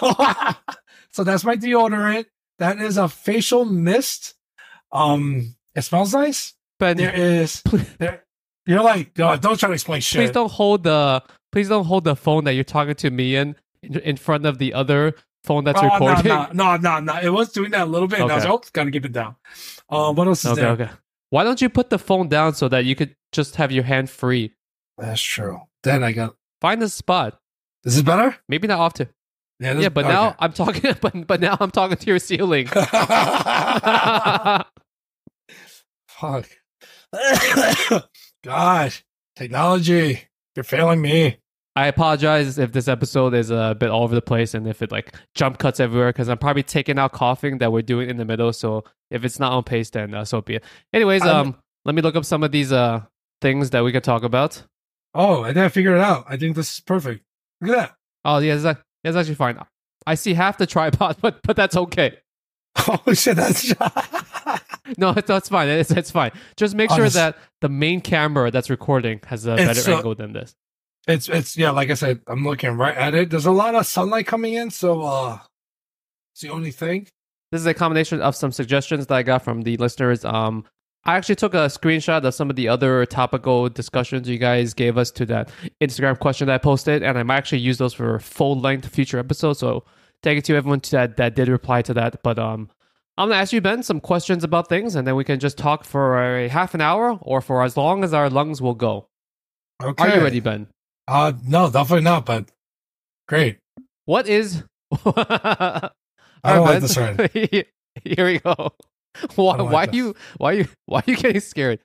[1.12, 2.26] so that's my deodorant.
[2.58, 4.34] That is a facial mist.
[4.92, 6.54] Um, it smells nice.
[6.78, 7.62] but There is.
[7.98, 8.22] There.
[8.66, 10.20] You're like, oh, don't try to explain shit.
[10.20, 11.22] please don't hold the
[11.52, 14.58] please don't hold the phone that you're talking to me in in, in front of
[14.58, 16.24] the other phone that's Oh, recording.
[16.28, 17.20] No, no, no, no, no.
[17.20, 18.20] It was doing that a little bit.
[18.20, 18.52] And I was Okay.
[18.52, 19.36] like, oh, gotta keep it down.
[19.88, 20.70] Um, what else is Okay, there?
[20.70, 20.90] okay.
[21.30, 24.08] Why don't you put the phone down so that you could just have your hand
[24.10, 24.54] free?
[24.98, 25.60] That's true.
[25.82, 26.36] Then I got.
[26.60, 27.40] Find a spot.
[27.84, 28.36] Is it better?
[28.48, 29.08] Maybe not off to.
[29.58, 30.94] Yeah, this- Yeah, but now I'm talking.
[31.00, 32.66] But but now I'm talking to your ceiling.
[36.08, 36.48] Fuck.
[38.44, 38.94] God,
[39.36, 41.38] technology, you're failing me.
[41.74, 44.92] I apologize if this episode is a bit all over the place and if it
[44.92, 48.26] like jump cuts everywhere because I'm probably taking out coughing that we're doing in the
[48.26, 48.52] middle.
[48.52, 50.64] So if it's not on pace, then uh, so be it.
[50.92, 51.56] Anyways, um,
[51.86, 53.02] let me look up some of these uh
[53.40, 54.62] things that we could talk about.
[55.14, 56.26] Oh, I think I figured it out.
[56.28, 57.24] I think this is perfect.
[57.60, 59.58] Look at Oh yeah, that's, that's actually fine.
[60.06, 62.18] I see half the tripod, but but that's okay.
[62.88, 63.72] Oh shit, that's.
[64.98, 65.68] No, it's, that's fine.
[65.68, 66.32] It's, it's fine.
[66.56, 70.14] Just make sure Honest- that the main camera that's recording has a better so- angle
[70.14, 70.54] than this.
[71.06, 71.70] It's it's yeah.
[71.70, 73.30] Like I said, I'm looking right at it.
[73.30, 75.38] There's a lot of sunlight coming in, so uh,
[76.32, 77.08] it's the only thing.
[77.50, 80.24] This is a combination of some suggestions that I got from the listeners.
[80.24, 80.64] Um,
[81.04, 84.96] I actually took a screenshot of some of the other topical discussions you guys gave
[84.96, 88.20] us to that Instagram question that I posted, and I might actually use those for
[88.20, 89.58] full length future episodes.
[89.58, 89.84] So
[90.22, 92.22] thank you to everyone that that did reply to that.
[92.22, 92.70] But um,
[93.18, 95.84] I'm gonna ask you Ben some questions about things, and then we can just talk
[95.84, 99.08] for a half an hour or for as long as our lungs will go.
[99.82, 100.04] Okay.
[100.04, 100.68] Are you ready, Ben?
[101.12, 102.24] Uh, no, definitely not.
[102.24, 102.50] But
[103.28, 103.58] great.
[104.06, 104.64] What is?
[105.04, 105.90] I
[106.42, 107.66] don't like this already.
[108.04, 108.72] Here we go.
[109.34, 111.80] Why, like why you why you why are you getting scared?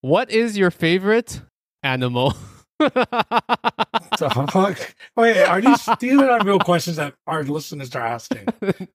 [0.00, 1.42] What is your favorite
[1.82, 2.34] animal?
[2.78, 4.94] The fuck?
[5.16, 8.46] Wait, are these these are not real questions that our listeners are asking?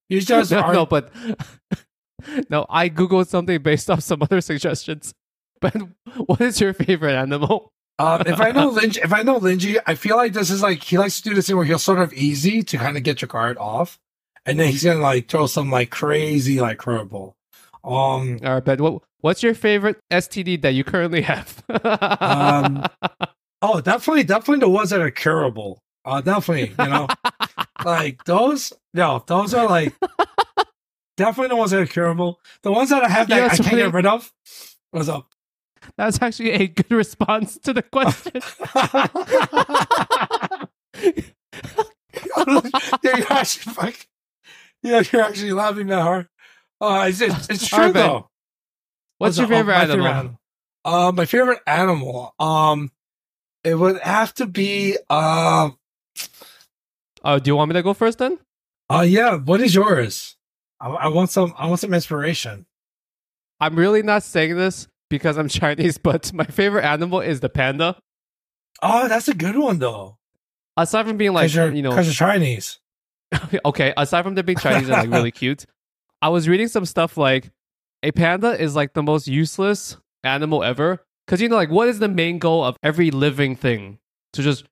[0.10, 0.74] You just no, are.
[0.74, 1.12] no, but
[2.50, 5.14] no, I googled something based off some other suggestions.
[5.62, 5.76] But
[6.26, 7.72] what is your favorite animal?
[8.00, 10.82] Um, if I know Lynch, if I know Lingjie, I feel like this is like
[10.84, 13.22] he likes to do this thing where he'll sort of easy to kind of get
[13.22, 14.00] your card off,
[14.46, 17.34] and then he's gonna like throw some like crazy like curveball.
[17.84, 18.82] Um, All right, Ben.
[18.82, 21.62] What what's your favorite STD that you currently have?
[21.70, 22.86] Um,
[23.62, 25.82] oh, definitely, definitely the ones that are curable.
[26.06, 27.08] Uh, definitely, you know,
[27.86, 28.74] like those.
[28.94, 29.94] No, those are like
[31.18, 32.40] definitely the ones that are curable.
[32.64, 34.32] The ones that I have that I can't really- get rid of.
[34.92, 35.28] What's up?
[35.98, 38.42] That's actually a good response to the question.
[42.44, 42.58] yeah,
[43.04, 43.94] you're actually.
[44.82, 46.28] Yeah, you're actually laughing that hard.
[46.82, 48.30] Uh, it's, it's, it's true right, though.
[49.18, 50.08] What's your Oh, favorite my animal?
[50.08, 50.40] animal?
[50.86, 52.34] Uh, my favorite animal.
[52.40, 52.92] Um,
[53.64, 54.98] it would have to be.
[55.10, 55.78] Um,
[57.22, 58.40] Oh, do you want me to go first then?
[58.90, 59.36] uh, yeah.
[59.36, 60.38] What is yours?
[60.80, 61.54] I, I want some.
[61.58, 62.66] I want some inspiration.
[63.60, 67.98] I'm really not saying this because I'm Chinese, but my favorite animal is the panda.
[68.82, 70.18] Oh, that's a good one though.
[70.78, 72.80] Aside from being like, Because you know, 'cause you're Chinese.
[73.66, 75.66] okay, aside from them being Chinese and like really cute,
[76.22, 77.52] I was reading some stuff like
[78.04, 81.04] a panda is like the most useless animal ever.
[81.28, 84.00] Because you know, like, what is the main goal of every living thing?
[84.34, 84.66] To just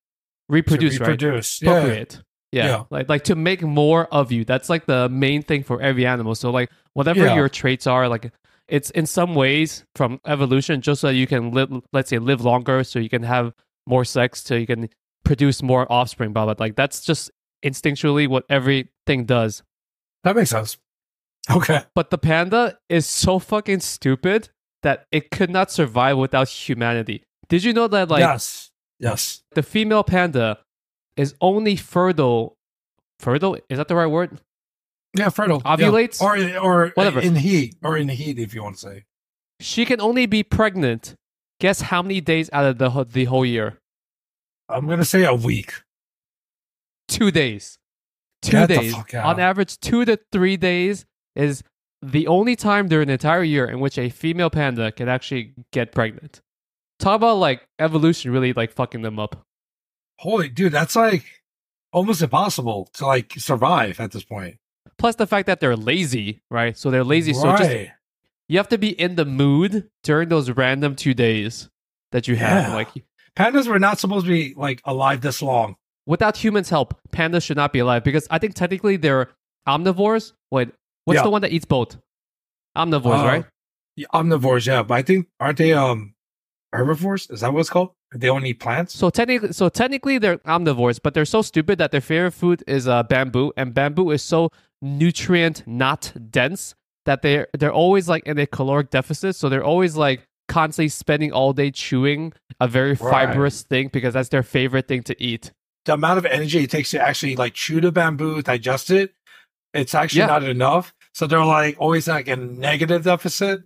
[0.50, 1.10] reproduce, to right?
[1.10, 1.62] reproduce.
[1.62, 1.72] Yeah.
[1.74, 2.22] Procreate.
[2.52, 2.66] Yeah.
[2.66, 2.84] Yeah.
[2.90, 4.46] Like like to make more of you.
[4.46, 6.34] That's like the main thing for every animal.
[6.36, 7.36] So like whatever Yeah.
[7.36, 8.32] your traits are, like
[8.68, 12.84] it's in some ways from evolution just so you can live let's say live longer
[12.84, 13.54] so you can have
[13.86, 14.90] more sex so you can
[15.28, 16.56] produce more offspring, blah blah.
[16.58, 17.30] Like that's just
[17.64, 19.62] instinctually what everything does.
[20.24, 20.78] That makes sense.
[21.50, 21.82] Okay.
[21.94, 24.50] But the panda is so fucking stupid
[24.84, 27.24] that it could not survive without humanity.
[27.50, 28.72] Did you know that like yes.
[29.00, 29.44] Yes.
[29.52, 30.60] the female panda
[31.16, 32.56] is only fertile
[33.20, 34.40] fertile is that the right word
[35.16, 35.30] Yeah.
[35.30, 35.62] Fertile.
[35.66, 35.76] Yeah.
[35.78, 36.22] Ovulates?
[36.22, 37.20] or or Whatever.
[37.22, 39.04] in heat or in heat if you want to say.
[39.60, 41.16] she can only be pregnant
[41.60, 43.80] guess how many days out of the, whole- the whole year
[44.70, 45.74] I'm gonna say a week.
[47.08, 47.80] two days
[48.44, 51.64] two Get days on average two to three days is
[52.04, 55.92] the only time during the entire year in which a female panda can actually get
[55.92, 56.42] pregnant.
[57.00, 59.44] Talk about like evolution really like fucking them up.
[60.20, 61.26] Holy dude, that's like
[61.92, 64.58] almost impossible to like survive at this point.
[64.98, 66.78] Plus the fact that they're lazy, right?
[66.78, 67.34] So they're lazy.
[67.34, 67.92] So just
[68.50, 71.70] you have to be in the mood during those random two days
[72.12, 72.70] that you have.
[72.70, 72.74] Yeah.
[72.76, 72.88] Like
[73.36, 75.76] pandas were not supposed to be like alive this long.
[76.06, 79.28] without humans' help, pandas should not be alive because I think technically they're
[79.68, 80.32] omnivores.
[80.52, 80.70] Wait,
[81.06, 81.24] what's Yeah.
[81.24, 81.98] the one that eats both?
[82.78, 83.46] Omnivores, Uh, right?
[83.98, 86.14] Yeah, omnivores, yeah, but I think aren't they um
[86.74, 87.30] herbivores?
[87.30, 87.92] Is that what it's called?
[88.16, 88.94] They only eat plants.
[88.98, 92.88] So technically, so technically they're omnivores, but they're so stupid that their favorite food is
[92.88, 94.50] uh, bamboo, and bamboo is so
[94.82, 99.36] nutrient not dense that they're they're always like in a caloric deficit.
[99.36, 103.28] So they're always like constantly spending all day chewing a very Right.
[103.28, 105.52] fibrous thing because that's their favorite thing to eat.
[105.86, 109.14] the amount of energy it takes to actually like chew the bamboo, digest it,
[109.74, 110.26] it's actually Yeah.
[110.26, 110.94] not enough.
[111.14, 113.62] So they're like always like in negative deficit.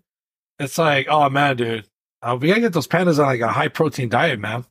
[0.60, 1.86] It's like, oh man, dude,
[2.22, 4.66] uh, we gotta get those pandas on like a high protein diet, man.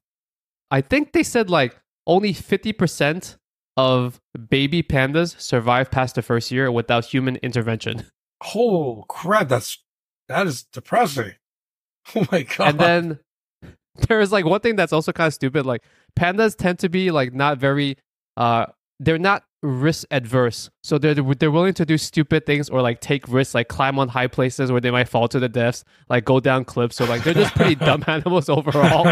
[0.70, 1.76] I think they said like
[2.06, 3.36] only fifty percent
[3.80, 8.04] of baby pandas survive past the first year without human intervention.
[8.54, 9.82] Oh crap, that's
[10.28, 11.32] that is depressing.
[12.16, 12.68] Oh my god.
[12.70, 13.18] and then
[14.08, 15.82] there is like one thing that's also kind of stupid like
[16.18, 17.96] pandas tend to be like not very
[18.38, 18.64] uh
[18.98, 23.28] they're not risk adverse so they're they're willing to do stupid things or like take
[23.28, 26.40] risks like climb on high places where they might fall to the deaths like go
[26.40, 29.04] down cliffs so like they're just pretty dumb animals overall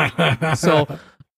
[0.56, 0.86] so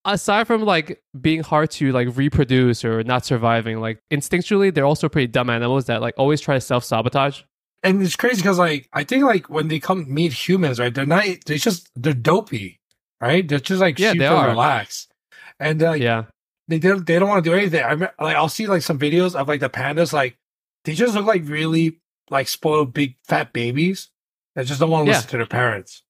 [0.05, 5.09] aside from like being hard to like reproduce or not surviving like instinctually they're also
[5.09, 7.43] pretty dumb animals that like always try to self-sabotage
[7.83, 10.93] and it's crazy because like I think like when they come meet humans, right?
[10.93, 11.25] They're not.
[11.47, 12.79] They're just they're dopey,
[13.23, 13.47] right?
[13.49, 14.49] They're just like Yeah, they super are.
[14.49, 15.11] relaxed,
[15.59, 16.25] and uh, yeah
[16.69, 17.83] they don't they don't want to do anything.
[17.83, 20.37] I me- like I'll see like some videos of like the pandas, like
[20.85, 24.11] they just look like really like spoiled big fat babies
[24.57, 25.17] that just don't want to Yeah.
[25.17, 26.03] listen to their parents.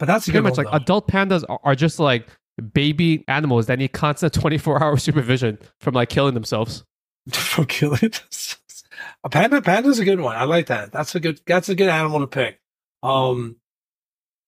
[0.00, 2.26] But that's pretty much like adult pandas are, are just like
[2.72, 6.84] baby animals that need constant 24 hour supervision from like killing themselves
[7.32, 7.98] from killing.
[8.00, 8.84] Themselves.
[9.24, 10.36] A panda panda's a good one.
[10.36, 10.92] I like that.
[10.92, 12.60] That's a good that's a good animal to pick.
[13.02, 13.56] Um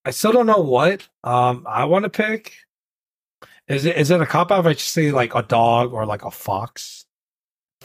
[0.05, 2.53] I still don't know what um I want to pick.
[3.67, 6.05] Is it is it a cop out if I just say like a dog or
[6.05, 7.05] like a fox?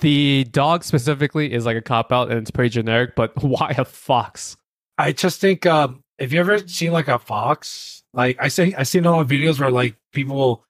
[0.00, 3.84] the dog specifically is like a cop out and it's pretty generic but why a
[3.84, 4.56] fox
[4.98, 8.82] I just think um if you ever seen like a fox, like I say I
[8.84, 10.64] seen a lot of videos where like people will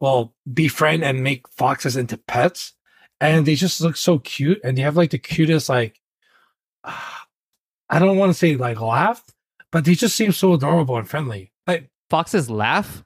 [0.00, 2.74] will befriend and make foxes into pets
[3.20, 6.00] and they just look so cute and they have like the cutest like
[6.84, 9.24] I don't want to say like laugh,
[9.70, 11.52] but they just seem so adorable and friendly.
[11.66, 13.04] Like foxes laugh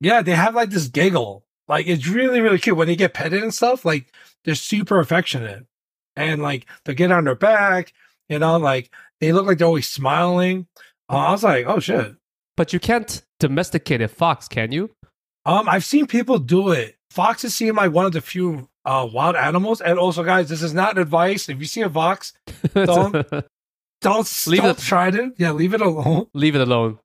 [0.00, 1.44] yeah, they have like this giggle.
[1.68, 3.84] Like it's really, really cute when they get petted and stuff.
[3.84, 4.12] Like
[4.44, 5.66] they're super affectionate,
[6.14, 7.92] and like they get on their back.
[8.28, 10.66] You know, like they look like they're always smiling.
[11.08, 12.14] Uh, I was like, oh shit.
[12.56, 14.90] but you can't domesticate a fox can you
[15.44, 16.96] Um, I've seen people do it.
[17.10, 19.80] Foxes seem like one of the few uh wild animals.
[19.80, 21.48] And also, guys, this is not advice.
[21.48, 22.32] If you see a fox,
[22.74, 23.26] Don't-
[24.02, 25.32] don't Leave don't it- try it.
[25.38, 26.26] Yeah, leave it alone.
[26.34, 26.98] leave it alone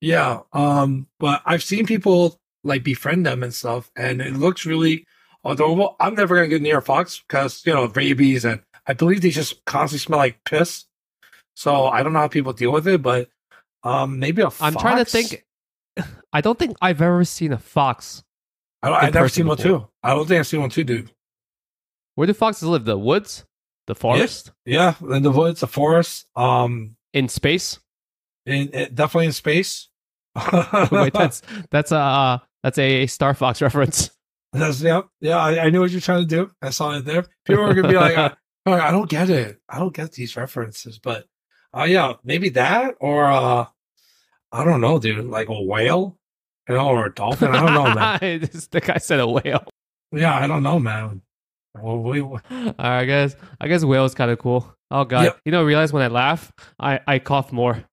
[0.00, 0.40] Yeah.
[0.52, 5.04] Um, but I've seen people like befriend them and stuff, and it looks really
[5.44, 5.96] adorable.
[6.00, 9.30] I'm never gonna get near a fox because you know rabies, and I believe they
[9.30, 10.84] just constantly smell like piss.
[11.54, 13.28] So I don't know how people deal with it, but
[13.84, 15.44] um, maybe a i'm trying to think
[16.32, 18.22] i don't think i've ever seen a fox
[18.82, 19.88] I don't, I've never seen one too.
[20.02, 21.10] I don't think I've seen one too, dude.
[22.14, 23.44] where do foxes live the woods
[23.86, 27.80] the forest Yeah, in the woods, the forest, um, in space
[28.44, 29.88] in, in- definitely in space.
[30.92, 34.10] wait that's that's a uh, that's a star fox reference
[34.52, 35.38] That's, yeah, yeah.
[35.38, 36.50] I, I knew what you're trying to do.
[36.62, 37.24] I saw it there.
[37.44, 38.30] People are gonna be like, uh,
[38.66, 39.58] "Oh, I don't get it.
[39.68, 40.98] I don't get these references.
[40.98, 41.26] But,
[41.76, 43.66] uh, yeah, maybe that or uh,
[44.52, 45.24] I don't know, dude.
[45.26, 46.16] Like a whale,
[46.68, 47.54] you know, or a dolphin.
[47.54, 48.18] I don't know, man.
[48.70, 49.64] The guy said a whale
[50.12, 51.22] Yeah, I don't know, man.
[51.78, 52.38] Well, we, we-
[52.78, 54.72] I guess I guess whale is kind of cool.
[54.90, 55.40] Oh god, Yep.
[55.44, 57.84] you know, I realize when I laugh, I I cough more.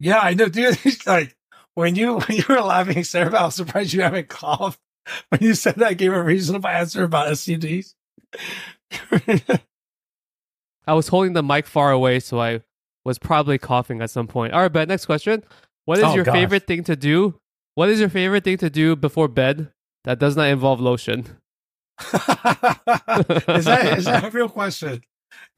[0.00, 0.78] yeah, I know, dude.
[0.84, 1.36] It's like
[1.74, 4.80] when you when you were laughing, Sarah, I was surprised you haven't coughed.
[5.30, 7.94] When you said that, I gave a reasonable answer about STDs.
[10.86, 12.62] I was holding the mic far away, so I
[13.04, 14.52] was probably coughing at some point.
[14.52, 15.42] All right, but next question:
[15.84, 16.34] What is Oh, your gosh.
[16.34, 17.38] favorite thing to do?
[17.74, 19.70] What is your favorite thing to do before bed
[20.04, 21.26] that does not involve lotion?
[22.02, 25.02] is that is that a real question?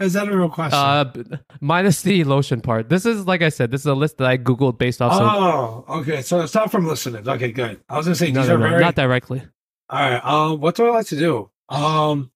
[0.01, 0.79] Is that a real question?
[0.79, 1.13] Uh,
[1.61, 2.89] minus the lotion part.
[2.89, 3.71] This is like I said.
[3.71, 5.13] This is a list that I googled based off.
[5.15, 6.23] oh, okay.
[6.23, 7.27] So it's not from listeners.
[7.27, 7.81] Okay, good.
[7.89, 9.43] I was gonna say no, these no, are no, very not directly.
[9.91, 10.25] all right.
[10.25, 11.51] Um, what do I like to do?
[11.69, 12.31] Um,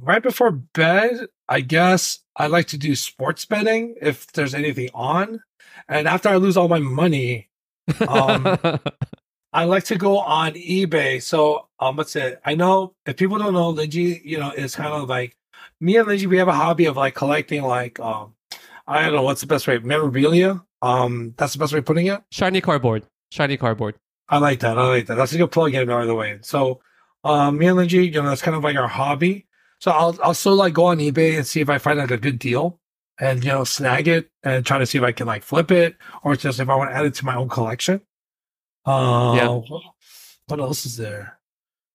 [0.00, 5.42] right before bed, I guess I like to do sports betting if there's anything on.
[5.88, 7.48] And after I lose all my money,
[8.08, 8.58] um,
[9.52, 11.22] I like to go on eBay.
[11.22, 12.40] So um, what's it?
[12.44, 15.36] I know if people don't know, Lingjie, you know, is kind of like
[15.80, 16.26] me and Lingjie.
[16.26, 18.34] We have a hobby of like collecting like um,
[18.86, 20.62] I don't know what's the best way memorabilia.
[20.82, 22.22] Um, that's the best way of putting it.
[22.30, 23.04] Shiny cardboard.
[23.30, 23.96] Shiny cardboard.
[24.28, 24.78] I like that.
[24.78, 25.16] I like that.
[25.16, 26.38] That's a good plug in, by the way.
[26.42, 26.80] So,
[27.24, 29.46] um, me and Lingjie, you know, that's kind of like our hobby.
[29.80, 32.16] So I'll I'll still like go on eBay and see if I find like a
[32.16, 32.80] good deal,
[33.20, 35.96] and you know, snag it and try to see if I can like flip it
[36.22, 38.00] or just if I want to add it to my own collection.
[38.86, 39.60] Uh, Yeah.
[40.48, 41.38] What else is there?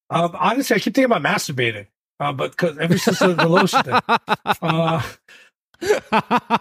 [0.09, 1.87] Um, honestly, I keep thinking about masturbating,
[2.19, 3.93] uh, but because ever since the, the lotion thing,
[4.61, 5.01] uh,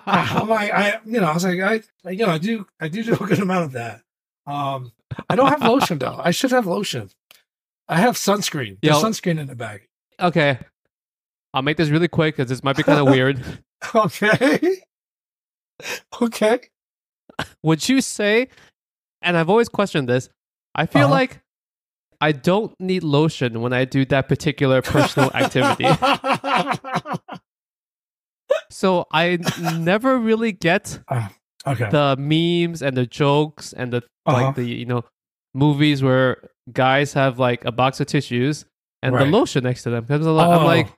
[0.06, 2.88] I'm like, I, you know, I was like, I, I- you know, I do, I
[2.88, 4.02] do do a good amount of that.
[4.46, 4.92] Um,
[5.28, 6.18] I don't have lotion though.
[6.22, 7.10] I should have lotion.
[7.88, 8.78] I have sunscreen.
[8.80, 9.08] There's Yo.
[9.08, 9.88] sunscreen in the bag.
[10.20, 10.60] okay.
[11.52, 13.42] I'll make this really quick because this might be kind of weird.
[13.94, 14.82] Okay.
[16.20, 16.60] okay.
[17.62, 18.48] Would you say,
[19.22, 20.28] and I've always questioned this,
[20.74, 21.10] I feel Uh-huh.
[21.14, 21.40] like
[22.20, 25.86] I don't need lotion when I do that particular personal activity.
[28.70, 29.38] So I
[29.78, 31.00] never really get
[31.66, 31.88] okay.
[31.90, 34.32] the memes and the jokes and the Uh-huh.
[34.32, 35.04] like the you know
[35.54, 38.64] movies where guys have like a box of tissues
[39.02, 39.24] and Right.
[39.24, 40.04] the lotion next to them.
[40.06, 40.88] 'Cause I'm like- I'm Oh, like,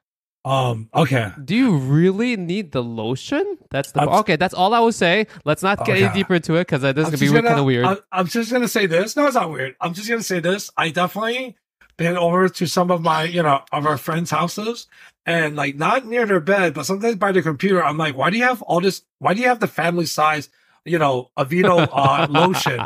[0.44, 1.30] um, okay.
[1.44, 3.58] do you really need the lotion?
[3.70, 4.36] That's the I'm- okay.
[4.36, 5.26] That's all I will say.
[5.44, 6.04] Let's not get Okay.
[6.04, 7.84] any deeper into it because this is gonna be kind of weird.
[7.84, 9.14] I'm, I'm just gonna say this.
[9.16, 9.76] No, it's not weird.
[9.80, 10.70] I'm just gonna say this.
[10.76, 11.56] I definitely
[11.96, 14.86] been over to some of my, you know, of our friends' houses,
[15.26, 17.84] and like not near their bed, but sometimes by their computer.
[17.84, 19.02] I'm like, why do you have all this?
[19.18, 20.48] Why do you have the family size,
[20.84, 22.80] you know, Aveeno uh, lotion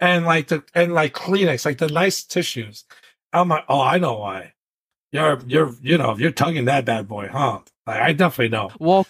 [0.00, 2.84] and like the and like Kleenex, like the nice tissues?
[3.34, 4.54] I'm like, oh, I know why.
[5.12, 7.60] You're you're you know you're tugging that bad boy, huh?
[7.86, 8.70] Like, I definitely know.
[8.80, 9.06] well,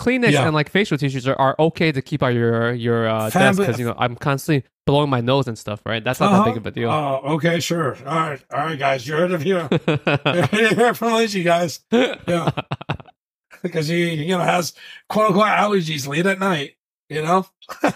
[0.00, 0.46] Kleenex Yeah.
[0.46, 3.78] and like facial tissues are, are okay to keep on your your uh, desk because
[3.78, 5.80] you know I'm constantly blowing my nose and stuff.
[5.86, 6.02] Right?
[6.02, 6.90] That's not that big of a deal.
[6.90, 7.96] Oh, okay, sure.
[8.06, 9.06] All right, all right, guys.
[9.06, 9.68] You heard of here.
[9.86, 11.80] You heard from Lingjie, guys.
[11.92, 12.50] Yeah.
[13.62, 14.72] because he, you know, has
[15.08, 16.72] quote unquote allergies late at night,
[17.08, 17.46] you know?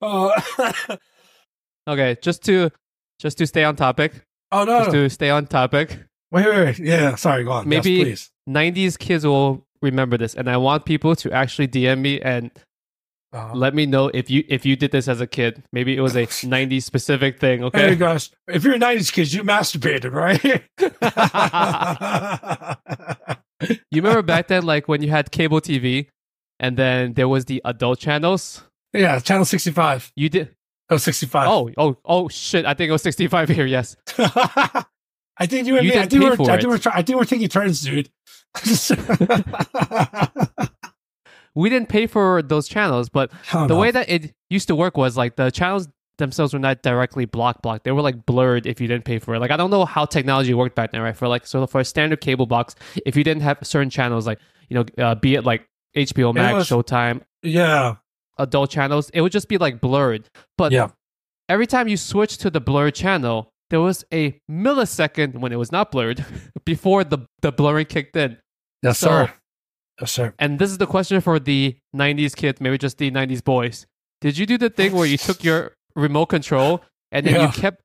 [0.00, 0.32] oh,
[1.88, 2.70] okay, just to
[3.18, 4.24] just to stay on topic.
[4.52, 5.98] Oh no, Just to stay on topic.
[6.32, 6.78] Wait, wait, wait.
[6.78, 7.68] Yeah, sorry, go on.
[7.68, 8.30] Maybe- yes, please.
[8.48, 12.50] 90s kids will remember this and I want people to actually DM me and
[13.32, 13.54] Uh-huh.
[13.54, 15.62] let me know if you if you did this as a kid.
[15.72, 17.94] Maybe it was a 90s specific thing, Hey okay?
[17.96, 20.42] guys, if you're a 90s kid, you masturbated, right?
[23.92, 26.06] You remember back then like when you had cable TV
[26.58, 28.62] and then there was the adult channels?
[28.94, 30.12] yeah, channel 65.
[30.16, 30.56] You did
[30.90, 31.48] Oh, 65.
[31.48, 32.66] Oh, oh, oh shit.
[32.66, 33.96] I think it was 65 here, yes.
[34.18, 35.98] I think you and You me.
[35.98, 38.10] I think, we're, I, think we're, I think we're taking turns, dude.
[41.56, 43.80] We didn't pay for those channels, but Oh, the no.
[43.80, 47.60] way that it used to work was like the channels themselves were not directly block
[47.60, 47.82] blocked.
[47.82, 49.40] They were like blurred if you didn't pay for it.
[49.40, 51.16] Like I don't know how technology worked back then, right?
[51.16, 54.38] For like so for a standard cable box, if you didn't have certain channels, like
[54.68, 57.96] you know, uh, be it like HBO Max, was- Showtime, yeah,
[58.42, 60.28] adult channels, it would just be like blurred.
[60.58, 60.88] But yeah,
[61.48, 65.70] every time you switch to the blurred channel, there was a millisecond when it was
[65.72, 66.24] not blurred
[66.64, 68.36] before the the blurring kicked in.
[68.82, 69.32] yes, So- sir,
[70.00, 70.34] yes, sir.
[70.38, 73.86] And this is the question for the 90s kids, maybe just the 90s boys.
[74.20, 76.82] Did you do the thing where you took your remote control
[77.12, 77.80] and then you kept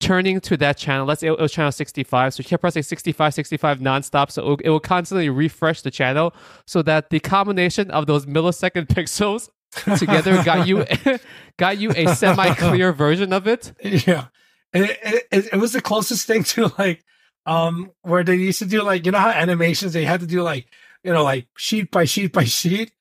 [0.00, 1.06] turning to that channel?
[1.06, 2.34] Let's say it was channel 65.
[2.34, 4.30] So you kept pressing 65, 65 nonstop.
[4.32, 6.34] So it will constantly refresh the channel
[6.66, 9.48] so that the combination of those millisecond pixels
[9.98, 10.84] together got you
[11.58, 13.72] got you a semi-clear version of it.
[13.82, 14.26] yeah,
[14.72, 17.04] it, it, it, it was the closest thing to like,
[17.46, 20.42] um, where they used to do like, you know how animations they had to do
[20.42, 20.66] like,
[21.04, 22.92] you know, like sheet by sheet by sheet,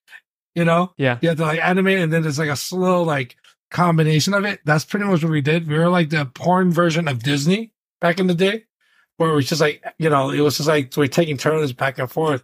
[0.55, 1.17] you know, Yeah.
[1.21, 3.35] you have to like animate, and then there's like a slow like
[3.69, 4.59] combination of it.
[4.65, 5.67] That's pretty much what we did.
[5.67, 8.65] We were like the porn version of Disney back in the day,
[9.17, 11.99] where it was just like, you know, it was just like we're taking turns back
[11.99, 12.43] and forth,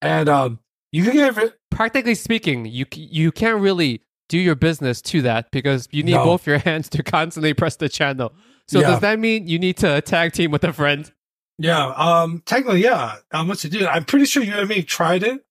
[0.00, 0.58] and um,
[0.92, 1.58] you can get it.
[1.70, 6.24] Practically speaking, you you can't really do your business to that because you need No.
[6.24, 8.32] both your hands to constantly press the channel.
[8.68, 8.88] So Yeah.
[8.90, 11.10] does that mean you need to tag team with a friend?
[11.58, 13.16] Yeah, um, technically, yeah.
[13.32, 13.86] Um, what's to do?
[13.86, 15.44] I'm pretty sure you and me tried it.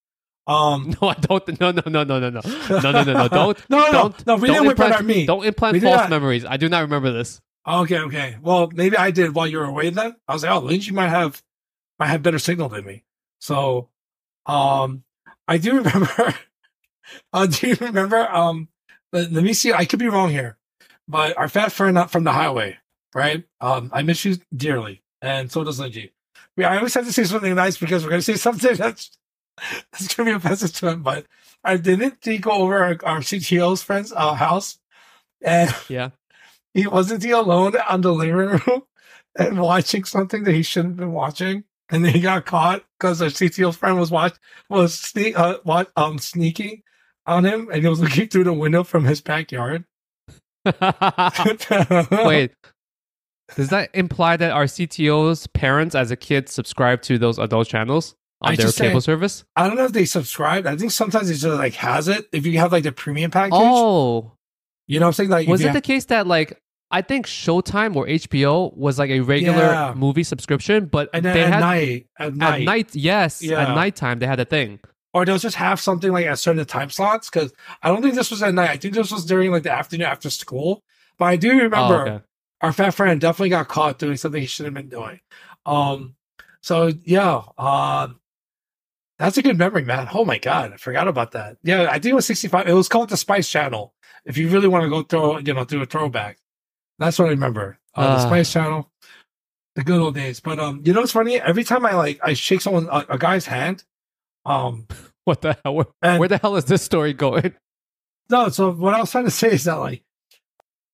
[0.48, 1.60] Um, No, I don't.
[1.60, 3.28] No, no, no, no, no, no, no, no, no, no.
[3.28, 3.70] Don't.
[3.70, 4.36] no, no, don't, no.
[4.38, 5.28] We don't didn't implant, meat.
[5.28, 6.44] Don't implant We false memories.
[6.46, 7.39] I do not remember this.
[7.68, 8.38] Okay, okay.
[8.42, 9.92] Well, maybe I did while you were away.
[9.92, 11.44] Then I was like, oh, Lingjie might have
[12.00, 13.04] might have better signal than me.
[13.39, 13.89] So,
[14.48, 15.04] um,
[15.52, 16.36] I do remember.
[17.34, 18.20] uh, do you remember?
[18.32, 18.70] Um,
[19.12, 19.74] let, let me see.
[19.74, 20.58] I could be wrong here,
[21.08, 22.78] but our fat friend up from the highway,
[23.14, 23.43] right?
[23.60, 26.12] Um, I miss you dearly, and so does Lingjie.
[26.56, 29.12] we, I always have to say something nice because we're going to say something that's
[29.91, 31.04] that's going to be offensive to him.
[31.04, 31.26] But
[31.66, 34.80] I didn't he go over our, our CTO's friend's uh, house,
[35.41, 36.12] and Yeah.
[36.74, 38.84] he wasn't he alone on the living room
[39.38, 43.22] and watching something that he shouldn't have been watching, and then he got caught because
[43.22, 44.34] our CTO's friend was watch
[44.70, 45.58] was sneak uh,
[45.96, 46.82] um sneaking
[47.26, 49.86] on him, and he was looking through the window from his backyard.
[50.66, 52.52] Wait.
[53.56, 58.16] Does that imply that our CTO's parents as a kid subscribe to those adult channels
[58.42, 59.44] on I their cable say- service?
[59.56, 60.66] I don't know if they subscribe.
[60.66, 62.28] I think sometimes it just like has it.
[62.32, 64.32] If you have like the premium package, Oh,
[64.88, 65.30] you know what I'm saying?
[65.30, 66.62] Like, was it the case that like
[66.92, 69.94] I think Showtime or HBO was like a regular Yeah.
[69.96, 73.62] movie subscription, but and then they at had night, at night, at night, yes, Yeah.
[73.70, 74.80] at nighttime they had a thing.
[75.14, 77.30] or they'll just have something like at certain time slots.
[77.30, 77.52] Because
[77.84, 78.70] I don't think this was at night.
[78.70, 80.84] I think this was during like the afternoon after school.
[81.18, 82.20] But I do remember Oh, okay.
[82.62, 85.20] our fat friend definitely got caught doing something he shouldn't have been doing.
[85.66, 86.16] Um,
[86.62, 88.20] so yeah, um,
[89.20, 90.08] that's a good memory, man.
[90.14, 91.58] Oh my god, I forgot about that.
[91.64, 92.68] Yeah, I think it was 65.
[92.68, 93.94] It was called the Spice Channel.
[94.26, 96.38] If you really want to go throw, you know, do a throwback,
[97.02, 97.78] that's what I remember.
[97.95, 98.28] Uh, the Ah.
[98.28, 98.89] Spice Channel,
[99.76, 100.39] the good old days.
[100.39, 101.39] But um, you know what's funny?
[101.41, 103.84] Every time I like I shake someone a, a guy's hand,
[104.45, 104.88] um,
[105.26, 105.76] What the hell?
[105.76, 107.54] Where, and where the hell is this story going?
[108.30, 110.04] No, so what I was trying to say is that like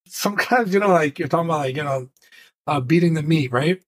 [0.08, 2.10] sometimes you know, like you're talking about like you know,
[2.66, 3.82] uh, beating the meat, right?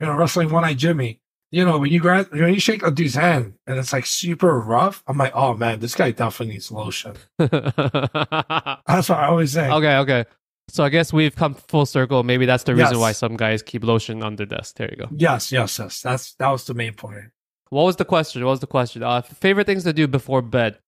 [0.00, 1.20] You know, wrestling one eye Jimmy.
[1.52, 4.60] You know, when you grab when you shake a dude's hand and it's like super
[4.60, 7.16] rough, I'm like, oh man, this guy definitely needs lotion.
[7.38, 9.68] That's what I always say.
[9.68, 10.24] okay, okay.
[10.72, 12.22] So I guess we've come full circle.
[12.22, 13.00] Maybe that's the reason Yes.
[13.00, 14.76] why some guys keep lotion on their desk.
[14.76, 15.08] There you go.
[15.14, 16.00] Yes, yes, yes.
[16.02, 17.24] That's that was the main point.
[17.70, 18.44] What was the question?
[18.44, 19.02] What was the question?
[19.02, 20.78] Uh, favorite things to do before bed.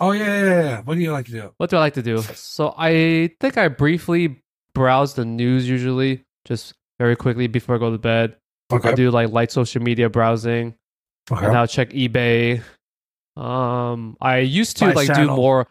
[0.00, 0.80] Oh yeah, yeah, yeah.
[0.82, 1.52] What do you like to do?
[1.58, 2.22] What do I like to do?
[2.22, 4.42] So I think I briefly
[4.74, 8.36] browse the news usually, just very quickly before I go to bed.
[8.72, 10.74] I do like light social media browsing,
[11.30, 11.46] and Okay.
[11.46, 12.62] I'll check eBay.
[13.36, 15.68] Um, I used to Spice like do more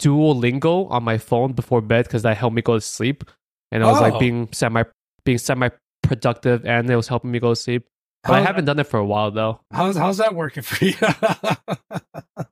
[0.00, 3.24] Duolingo on my phone before bed because that helped me go to sleep,
[3.72, 4.02] and I was Oh.
[4.02, 4.84] like being semi
[5.24, 5.70] being semi
[6.02, 7.86] productive, and it was helping me go to sleep.
[8.22, 9.60] But I haven't done it for a while though.
[9.72, 10.94] How's how's that working for you?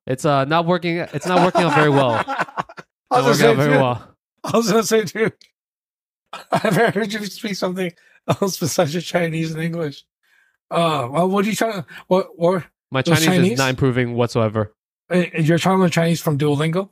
[0.07, 0.99] It's uh not working.
[0.99, 2.13] It's not working out very well.
[2.29, 2.55] I
[3.11, 4.15] Not was working out gonna say, very well.
[4.45, 5.33] I was gonna say, dude,
[6.53, 7.93] I've heard you speak something
[8.29, 10.05] else besides your Chinese and English.
[10.71, 11.87] Uh, well, what are you trying to?
[12.09, 14.75] What or My Those Chinese, is not improving whatsoever.
[15.11, 16.91] you're trying to learn Chinese from Duolingo?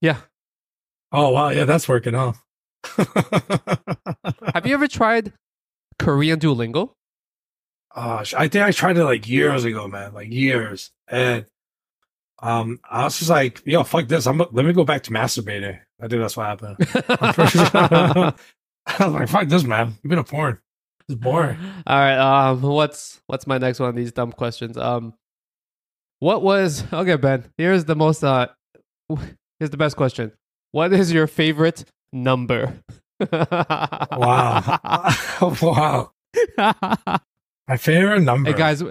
[0.00, 0.18] Yeah.
[1.12, 2.32] Oh wow, yeah, that's working, huh?
[4.54, 5.32] Have you ever tried
[5.98, 6.92] Korean Duolingo?
[7.94, 11.46] Gosh, I think I tried it like years ago, man, like years, and
[12.40, 14.26] um, I was just like, yo, fuck this.
[14.26, 15.78] I'm let me go back to masturbating.
[16.00, 16.76] I think that's what happened.
[17.08, 17.70] I'm pretty sure-
[18.86, 19.94] I was like, fuck this, man.
[20.02, 20.58] You've been a porn.
[21.08, 21.58] It's boring.
[21.86, 22.16] All right.
[22.48, 24.76] Um, what's what's my next one of these dumb questions?
[24.78, 25.12] Um,
[26.20, 27.44] what was okay, Ben?
[27.58, 28.46] Here's the most uh,
[29.60, 30.32] here's the best question.
[30.72, 32.74] What is your favorite number?
[33.30, 34.80] Wow.
[35.62, 36.10] wow.
[37.68, 38.50] My favorite number.
[38.50, 38.82] hey guys,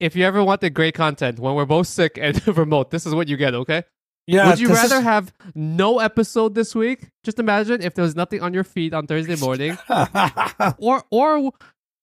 [0.00, 3.28] if you ever wanted great content when we're both sick and remote, this is what
[3.28, 3.54] you get.
[3.54, 3.82] Okay.
[4.26, 7.08] yeah, Would you rather is- have no episode this week?
[7.24, 9.78] Just imagine if there was nothing on your feed on Thursday morning,
[10.78, 11.52] or or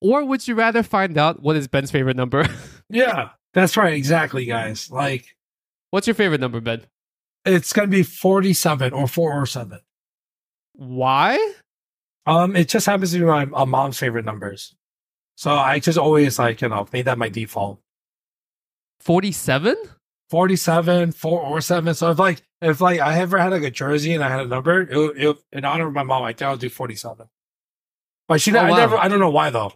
[0.00, 2.46] or would you rather find out what is Ben's favorite number?
[2.90, 3.92] yeah, that's right.
[3.94, 4.90] Exactly, guys.
[4.90, 5.36] Like,
[5.90, 6.82] What's your favorite number, Ben?
[7.44, 9.80] It's going to be 47 or 4 or 7.
[10.74, 11.54] Why?
[12.26, 14.74] Um, It just happens to be my uh, mom's favorite numbers.
[15.36, 17.80] So I just always, like, you know, made that my default.
[19.00, 19.76] 47?
[20.30, 21.94] 47, 4 or 7.
[21.94, 24.46] So if, like, if, like, I ever had, like, a jersey and I had a
[24.48, 27.26] number, it, would- it, in honor of my mom, I think I'll do 47.
[28.28, 28.76] But she, Oh, I wow.
[28.76, 29.72] never, I don't know why, though.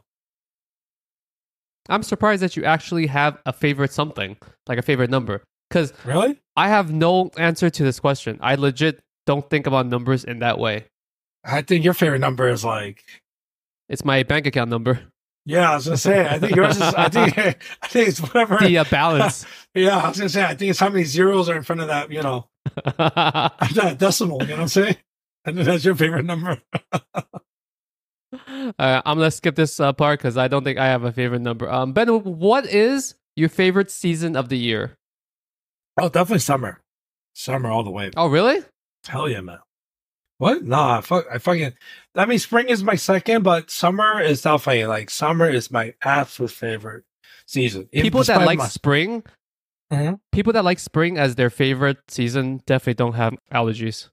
[1.88, 4.36] I'm surprised that you actually have a favorite something,
[4.66, 5.42] like a favorite number.
[5.68, 6.40] Because Really?
[6.56, 8.38] I have no answer to this question.
[8.40, 10.86] I legit don't think about numbers in that way.
[11.44, 13.02] I think your favorite number is, like,
[13.88, 15.00] It's my bank account number,
[15.48, 17.38] yeah, I was to say, I think yours is, I think,
[17.82, 18.58] I think it's whatever.
[18.58, 19.46] the uh, balance.
[19.74, 20.42] Yeah, I was gonna say.
[20.42, 22.10] I think it's how many zeros are in front of that.
[22.10, 22.48] You know,
[22.96, 24.40] that decimal.
[24.42, 24.96] You know what I'm saying?
[25.44, 26.62] I think that's your favorite number.
[28.32, 31.42] Uh, I'm gonna skip this uh, part because I don't think I have a favorite
[31.42, 31.70] number.
[31.70, 34.96] Um, Ben, what is your favorite season of the year?
[35.98, 36.80] Oh, definitely summer.
[37.34, 38.10] Summer all the way.
[38.16, 38.60] Oh, really?
[39.06, 39.58] Hell yeah, man.
[40.38, 40.64] What?
[40.64, 41.72] Nah, I, fuck, I fucking.
[42.14, 46.50] I mean, spring is my second, but summer is definitely like summer is my absolute
[46.50, 47.04] favorite
[47.46, 47.88] season.
[47.92, 49.22] People that like my- spring,
[49.92, 50.20] Mhm.
[50.32, 54.08] people that like spring as their favorite season definitely don't have allergies.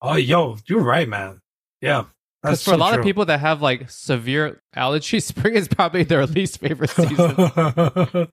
[0.00, 1.40] Oh, yo, you're right, man.
[1.82, 2.04] Yeah,
[2.42, 6.04] Because for a so lot of people that have like severe allergies, spring is probably
[6.04, 8.28] their least favorite season.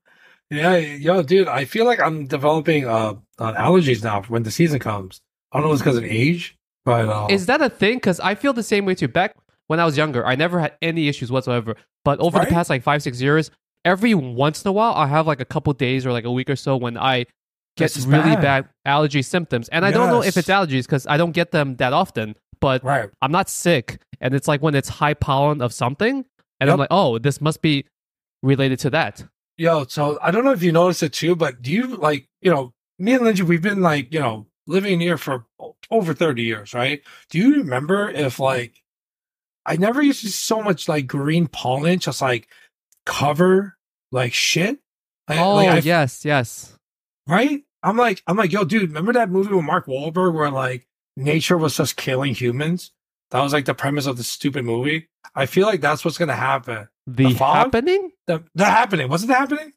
[0.50, 4.78] yeah, yo, dude, I feel like I'm developing uh, uh allergies now when the season
[4.78, 5.20] comes.
[5.52, 7.96] I don't know if it's because of age, but uh, Is that a thing?
[7.96, 9.08] Because I feel the same way too.
[9.08, 9.34] Back
[9.66, 11.76] when I was younger, I never had any issues whatsoever.
[12.04, 12.48] But over Right?
[12.48, 13.50] the past like five, six years,
[13.84, 16.48] every once in a while, I have like a couple days or like a week
[16.50, 17.26] or so when I
[17.76, 18.42] get really bad.
[18.42, 18.68] bad.
[18.84, 19.68] allergy symptoms.
[19.68, 22.82] And I don't know if it's allergies because I don't get them that often, but
[22.82, 23.10] right.
[23.22, 24.00] I'm not sick.
[24.20, 26.24] And it's like when it's high pollen of something,
[26.60, 27.84] and I'm like, oh, this must be
[28.42, 29.24] related to that.
[29.58, 32.50] Yo, so I don't know if you noticed it too, but do you like, you
[32.50, 35.46] know, me and Lingjie, we've been like, you know, living here for
[35.90, 37.02] over 30 years, right?
[37.30, 38.82] Do you remember if like,
[39.66, 42.48] I never used to see so much like green pollen just like
[43.04, 43.76] cover
[44.12, 44.78] like shit?
[45.28, 46.76] Like, oh, like, yes, yes.
[47.26, 47.64] right?
[47.82, 50.86] I'm like, I'm like, yo, dude, remember that movie with Mark Wahlberg where like
[51.16, 52.92] nature was just killing humans?
[53.30, 55.08] That was like the premise of the stupid movie.
[55.34, 56.88] I feel like that's what's gonna happen.
[57.06, 58.10] The, The happening?
[58.26, 59.72] The, the happening wasn't it happening?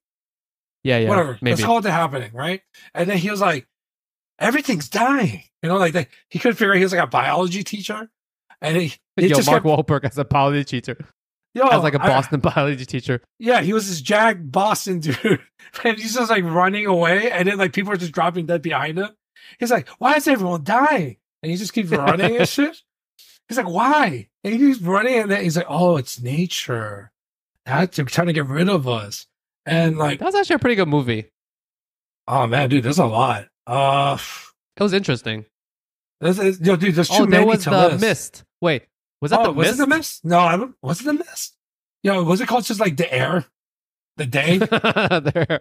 [0.84, 1.10] Yeah, yeah.
[1.10, 1.38] whatever.
[1.42, 1.56] Maybe.
[1.56, 2.62] Let's call it the happening, right?
[2.94, 3.68] And then he was like,
[4.40, 5.44] everything's dying.
[5.62, 6.08] You know, like that.
[6.30, 8.10] He couldn't figure out he was like a biology teacher.
[8.62, 11.06] And he, he Yo, just Mark kept, Wahlberg as a biology teacher,
[11.56, 13.22] yo, as like a I- Boston biology teacher.
[13.40, 15.40] yeah, he was this jag Boston dude.
[15.84, 17.32] And he's just like running away.
[17.32, 19.10] And then like people are just dropping dead behind him.
[19.60, 21.18] He's like, why is everyone dying?
[21.44, 22.78] And he just keeps running and shit.
[23.52, 24.30] He's like, why?
[24.46, 25.16] And he keeps running.
[25.20, 27.12] And then he's like, oh, it's nature.
[27.66, 29.28] That's they're trying to get rid of us.
[29.66, 31.26] And like, That was actually a pretty good movie.
[32.30, 33.48] oh man, dude, there's a lot.
[33.68, 34.18] Uh,
[34.78, 35.46] It was interesting.
[36.22, 38.02] there's, there's- yo, dude, there's too Oh, there many was to the list.
[38.02, 38.44] mist.
[38.62, 38.84] Wait,
[39.22, 39.74] was that oh, the was mist?
[39.74, 40.26] it the mist?
[40.26, 40.76] No, I don't.
[40.82, 41.58] Was it the mist?
[42.04, 43.46] Yo, was it called just like the air,
[44.16, 45.60] the day, They're- the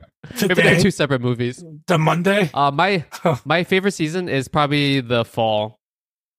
[0.49, 1.65] Maybe they're two separate movies.
[1.89, 2.51] the Monday?
[2.55, 3.05] Uh, my
[3.45, 5.80] my favorite season is probably the fall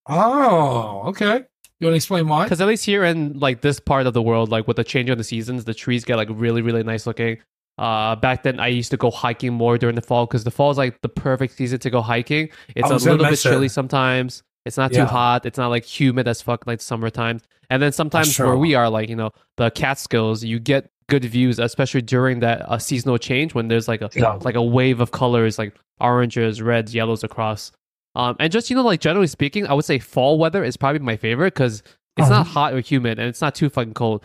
[0.08, 1.46] Oh, okay.
[1.80, 2.44] You want to explain why?
[2.46, 5.10] because at least here in like this part of the world, like with the change
[5.10, 7.38] of the seasons, the trees get like really really nice looking.
[7.78, 10.70] Uh, back then I used to go hiking more during the fall because the fall
[10.70, 12.50] is like the perfect season to go hiking.
[12.76, 14.44] It's a little bit chilly sometimes.
[14.66, 15.46] It's not too hot.
[15.48, 17.42] It's not like humid as fuck like summertime.
[17.72, 21.58] And then sometimes where we are, like you know, the Catskills, you get good views,
[21.58, 24.34] especially during that uh, seasonal change when there's like a Yeah.
[24.42, 27.72] like a wave of colors, like oranges, reds, yellows across.
[28.16, 31.00] Um, and just you know, like generally speaking, I would say fall weather is probably
[31.00, 31.82] my favorite because
[32.18, 32.44] it's not Uh-huh.
[32.52, 34.24] hot or humid and it's not too fucking cold.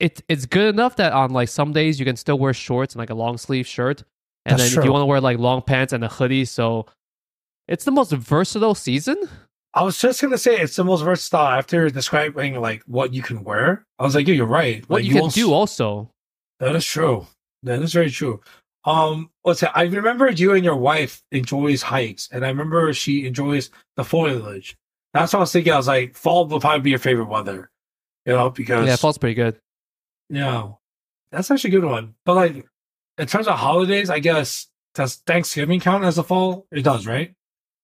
[0.00, 2.98] It it's good enough that on like some days you can still wear shorts and
[3.00, 4.02] like a long sleeve shirt,
[4.44, 6.86] and That's then if you want to wear like long pants and a hoodie, so
[7.68, 9.16] it's the most versatile season.
[9.74, 13.44] I was just gonna say it's the most versatile after describing like what you can
[13.44, 13.84] wear.
[13.98, 14.82] I was like, yeah, you're right.
[14.88, 16.10] What Like, you can won't- do also.
[16.60, 17.26] That is true.
[17.62, 18.40] That is very true.
[18.86, 19.76] Um, what's that?
[19.76, 24.76] I remember you and your wife enjoys hikes, and I remember she enjoys the foliage.
[25.12, 25.72] That's what I was thinking.
[25.72, 27.70] I was like, fall will probably be your favorite weather,
[28.24, 29.58] you know, because Yeah, fall's pretty good.
[30.28, 30.68] yeah,
[31.32, 32.14] that's actually a good one.
[32.24, 32.66] But like,
[33.18, 36.66] in terms of holidays, I guess does Thanksgiving count as a fall?
[36.70, 37.34] It does, right?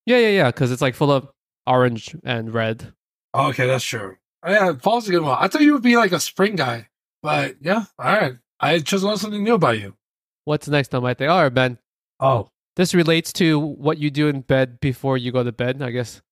[0.06, 1.28] Yeah, yeah, yeah, because it's like full of
[1.66, 2.92] orange and red.
[3.34, 4.16] Okay, that's true.
[4.44, 5.38] Oh, yeah, fall's a good one.
[5.40, 6.88] I thought you would be like a spring guy,
[7.22, 8.34] but yeah, all right.
[8.60, 9.96] I just learned something new about you.
[10.44, 11.28] What's next on my thing?
[11.28, 11.78] All right, Ben.
[12.20, 15.90] Oh, This relates to what you do in bed before you go to bed, I
[15.90, 16.22] guess.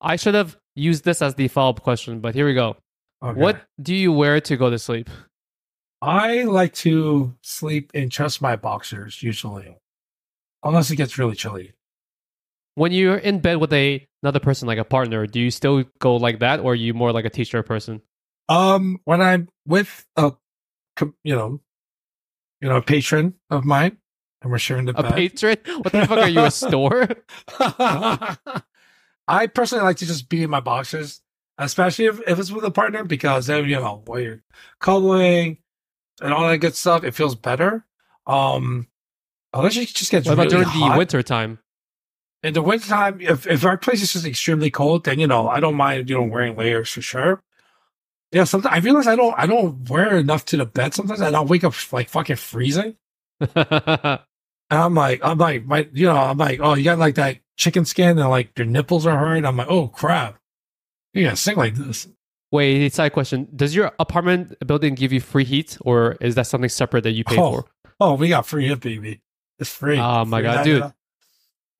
[0.00, 2.76] I should have used this as the follow up question, but here we go.
[3.22, 3.38] okay.
[3.40, 5.08] What do you wear to go to sleep?
[6.00, 9.76] I like to sleep in just my boxers usually,
[10.64, 11.74] unless it gets really chilly.
[12.74, 16.16] When you're in bed with a another person, like a partner, do you still go
[16.16, 18.02] like that, or are you more like a t-shirt person?
[18.48, 20.32] Um, when I'm with a,
[21.22, 21.60] you know,
[22.62, 23.98] you know, a patron of mine,
[24.40, 25.14] and we're sharing the A bed.
[25.14, 25.56] patron?
[25.82, 27.08] What the fuck are you, a store?
[29.28, 31.20] I personally like to just be in my boxers,
[31.58, 34.42] especially if, if it's with a partner, because then you know while you're
[34.80, 35.58] cuddling
[36.20, 37.84] and all that good stuff, it feels better.
[38.26, 38.88] Um,
[39.52, 40.92] unless it just gets What about really during hot.
[40.92, 41.58] the winter time?
[42.44, 45.60] in the wintertime, if, if our place is just extremely cold, then you know I
[45.60, 47.42] don't mind you know wearing layers for sure.
[48.32, 51.36] Yeah, sometimes I realize I don't I don't wear enough to the bed sometimes, and
[51.36, 52.96] I'll wake up like fucking freezing,
[53.40, 54.18] and
[54.70, 57.84] I'm like I'm like my you know I'm like oh you got like that chicken
[57.84, 59.44] skin and like your nipples are hurt.
[59.44, 60.38] I'm like oh crap,
[61.12, 62.08] you gotta sing like this.
[62.50, 63.48] Wait, it's side question.
[63.54, 67.24] Does your apartment building give you free heat, or is that something separate that you
[67.24, 67.64] pay Oh, for?
[68.00, 69.20] Oh, we got free heat, baby.
[69.58, 69.98] It's free.
[69.98, 70.92] Oh my Free God, dude.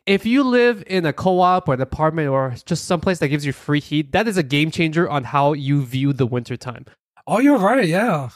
[0.06, 3.52] If you live in a co-op or an apartment or just someplace that gives you
[3.52, 6.86] free heat, that is a game changer on how you view the winter time.
[7.26, 7.86] Oh, you're right.
[7.86, 8.30] Yeah.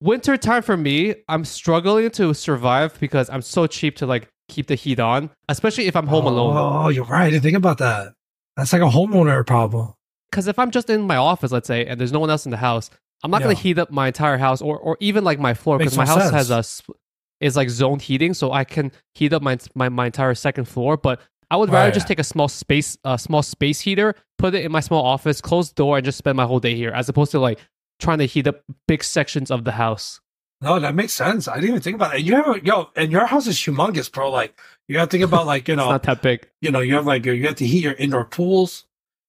[0.00, 4.68] Winter time for me, I'm struggling to survive because I'm so cheap to like keep
[4.68, 6.56] the heat on, especially if I'm home oh, alone.
[6.56, 7.24] Oh, you're right.
[7.24, 8.12] I didn't think about that.
[8.56, 9.94] That's like a homeowner problem.
[10.30, 12.52] because if I'm just in my office, let's say, and there's no one else in
[12.52, 12.90] the house,
[13.24, 13.46] I'm not Yeah.
[13.48, 16.14] gonna heat up my entire house or or even like my floor because my no
[16.14, 16.82] house has sense.
[16.88, 16.92] a
[17.40, 20.96] is like zone heating, so I can heat up my my, my entire second floor.
[20.96, 21.20] But
[21.50, 21.94] I would rather Right.
[21.94, 25.40] just take a small space a small space heater, put it in my small office,
[25.40, 27.58] close the door, and just spend my whole day here, as opposed to like
[28.00, 30.20] trying to heat up big sections of the house.
[30.60, 31.46] No, that makes sense.
[31.46, 32.22] I didn't even think about that.
[32.24, 34.30] You have a yo, and your house is humongous, bro.
[34.30, 34.58] Like
[34.88, 36.48] you got to think about like you It's know, not that big.
[36.60, 38.84] you know, you have like you have to heat your indoor pools.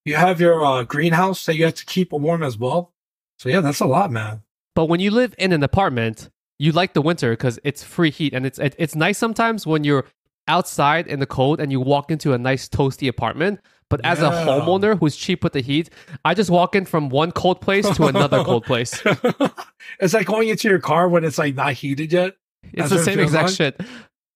[0.06, 2.94] You have your uh, greenhouse that you have to keep warm as well.
[3.38, 4.42] So yeah, that's a lot, man.
[4.74, 6.30] But when you live in an apartment,
[6.60, 9.84] you like the winter because it's free heat, and it's it, it's nice sometimes when
[9.84, 10.06] you're
[10.48, 13.60] outside in the cold and you walk into a nice toasty apartment.
[13.90, 15.90] But as a homeowner who's cheap with the heat,
[16.24, 19.02] I just walk in from one cold place to another cold place.
[20.00, 22.36] it's like going into your car when it's like not heated yet.
[22.72, 23.56] It's the it same exact like?
[23.56, 23.82] shit.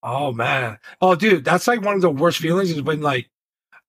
[0.01, 0.79] Oh man.
[1.01, 3.29] Oh dude, that's like one of the worst feelings is when like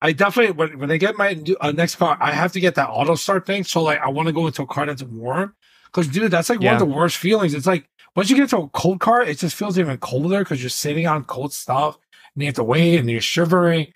[0.02, 2.88] I definitely when, when I get my uh, next car, I have to get that
[2.90, 3.64] auto start thing.
[3.64, 5.54] So like I want to go into a car that's warm.
[5.92, 7.54] Cause dude, that's like one of the worst feelings.
[7.54, 10.62] It's like once you get to a cold car, it just feels even colder because
[10.62, 11.98] you're sitting on cold stuff
[12.34, 13.92] and you have to wait and you're shivering.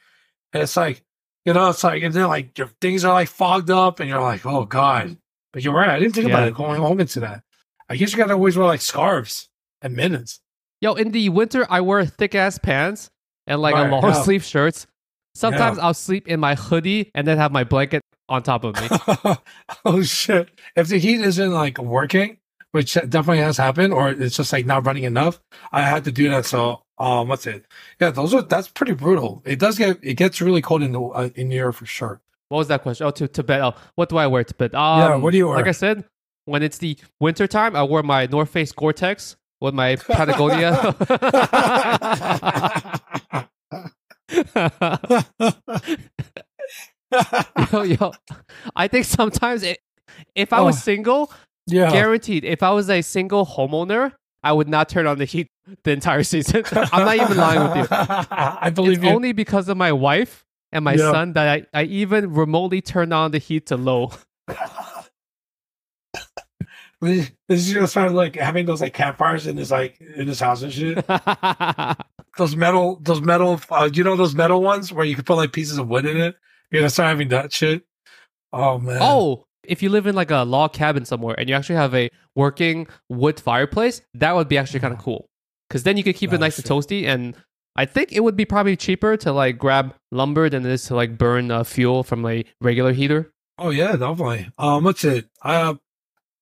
[0.53, 1.03] And it's like,
[1.45, 4.21] you know, it's like and then like your things are like fogged up and you're
[4.21, 5.17] like, oh God.
[5.53, 5.89] But you're right.
[5.91, 7.43] I didn't think about it going home into that.
[7.89, 9.49] I guess you gotta always wear like scarves
[9.81, 10.41] and mittens.
[10.81, 13.11] Yo, in the winter, I wear thick ass pants
[13.47, 14.23] and like Right, a long yeah.
[14.23, 14.87] sleeve shirts.
[15.35, 15.85] Sometimes Yeah.
[15.85, 19.37] I'll sleep in my hoodie and then have my blanket on top of me.
[19.85, 20.51] oh shit!
[20.77, 22.38] If the heat isn't like working,
[22.73, 25.41] which definitely has happened, or it's just like not running enough,
[25.73, 26.47] I had to do that.
[26.47, 27.65] So, um, what's it?
[28.01, 29.43] Yeah, those are that's pretty brutal.
[29.45, 32.21] It does get it gets really cold in the uh, in Europe for sure.
[32.49, 33.07] What was that question?
[33.07, 33.61] Oh, to, bed.
[33.61, 34.75] Oh, what do I wear to bed?
[34.75, 35.57] Um, Yeah, what do you wear?
[35.59, 36.05] Like I said,
[36.47, 40.95] when it's the winter time, I wear my North Face Gore-Tex with my Patagonia.
[47.73, 48.13] yo, yo,
[48.77, 49.79] I think sometimes it,
[50.35, 50.81] if I was Oh.
[50.81, 51.33] single,
[51.69, 54.13] yeah, guaranteed, if I was a single homeowner,
[54.43, 55.49] I would not turn on the heat
[55.85, 56.65] the entire season.
[56.73, 57.97] I'm not even lying with you.
[57.97, 59.11] I believe It's you.
[59.11, 61.11] only because of my wife and my Yeah.
[61.13, 64.13] son that I, I even remotely turn on the heat to low.
[67.01, 70.63] This is gonna start like having those like campfires in his like in his house
[70.63, 71.07] and shit.
[72.37, 75.53] those metal, those metal, uh, you know, those metal ones where you can put like
[75.53, 76.35] pieces of wood in it.
[76.73, 77.85] You're gonna start having that shit.
[78.53, 78.99] Oh man.
[79.01, 82.11] oh, if you live in like a log cabin somewhere and you actually have a
[82.35, 85.29] working wood fireplace, that would be actually kind of cool.
[85.69, 87.05] Because then you could keep it Oh, nice and toasty.
[87.05, 87.37] And
[87.77, 90.97] I think it would be probably cheaper to like grab lumber than it is to
[90.97, 93.31] like burn uh, fuel from a regular heater.
[93.59, 94.51] Oh yeah, definitely.
[94.57, 95.29] Um, what's it?
[95.43, 95.75] Uh,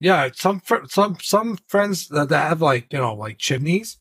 [0.00, 3.98] yeah, some fr- some some friends that, that have like you know like chimneys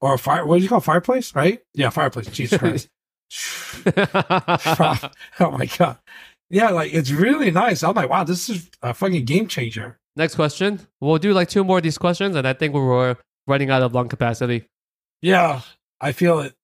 [0.00, 0.46] or a fire.
[0.46, 1.34] What do you call fireplace?
[1.34, 1.60] Right?
[1.74, 2.28] Yeah, fireplace.
[2.28, 2.88] Jesus Christ.
[5.40, 5.98] oh my god.
[6.50, 7.82] Yeah, like it's really nice.
[7.82, 9.98] I'm like, wow, this is a fucking game changer.
[10.14, 10.80] Next question.
[11.00, 13.16] We'll do like two more of these questions, and I think we're
[13.46, 14.68] running out of lung capacity.
[15.22, 15.60] Yeah,
[16.00, 16.54] I feel it.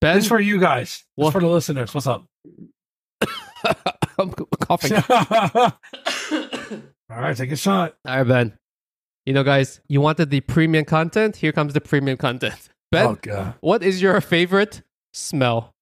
[0.00, 1.04] Ben, This for you guys.
[1.16, 1.32] This What?
[1.32, 1.94] for the listeners.
[1.94, 2.26] What's up?
[4.18, 4.92] I'm coughing.
[7.10, 7.96] All right, take a shot.
[8.06, 8.58] All right, Ben.
[9.26, 11.36] You know, guys, you wanted the premium content.
[11.36, 12.68] Here comes the premium content.
[12.92, 14.82] Ben, Oh what is your favorite
[15.12, 15.74] smell?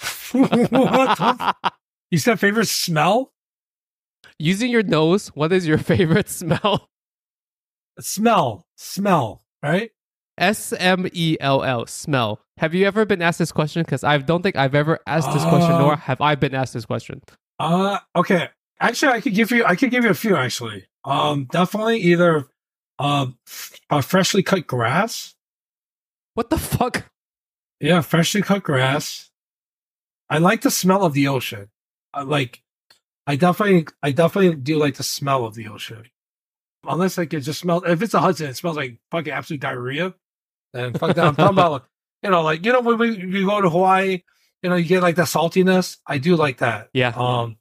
[0.32, 1.54] what the
[2.10, 3.32] You said favorite smell?
[4.38, 6.88] Using your nose, what is your favorite smell?
[8.00, 8.66] Smell.
[8.76, 9.42] Smell.
[9.62, 9.90] Right?
[10.38, 12.40] S M E L L, smell.
[12.58, 13.82] Have you ever been asked this question?
[13.82, 16.74] Because I don't think I've ever asked this question, Uh, nor have I been asked
[16.74, 17.22] this question.
[17.58, 18.50] Uh okay.
[18.78, 20.84] Actually I could give you I could give you a few actually.
[21.04, 22.48] Um definitely either
[22.98, 23.26] uh,
[24.02, 25.34] freshly cut grass.
[26.34, 27.10] What the fuck?
[27.80, 29.30] Yeah, freshly cut grass.
[30.30, 31.68] I like the smell of the ocean.
[32.16, 32.62] I like
[33.26, 36.04] I definitely I definitely do like the smell of the ocean.
[36.88, 40.14] Unless like it just smells if it's a Hudson, it smells like fucking absolute diarrhea.
[40.72, 41.24] And fuck that.
[41.26, 41.82] I'm talking about like,
[42.22, 44.22] you know, like you know when we, we go to Hawaii,
[44.62, 45.98] you know, you get like that saltiness.
[46.06, 46.88] I do like that.
[46.94, 47.12] Yeah.
[47.14, 47.58] Um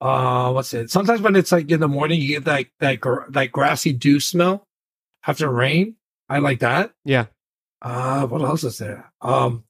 [0.00, 0.90] uh what's it?
[0.90, 4.20] Sometimes when it's like in the morning you get that that gr- that grassy dew
[4.20, 4.66] smell
[5.26, 5.96] after rain.
[6.28, 6.92] I like that.
[7.04, 7.26] Yeah.
[7.82, 9.12] Uh, what else is there?
[9.20, 9.64] Um,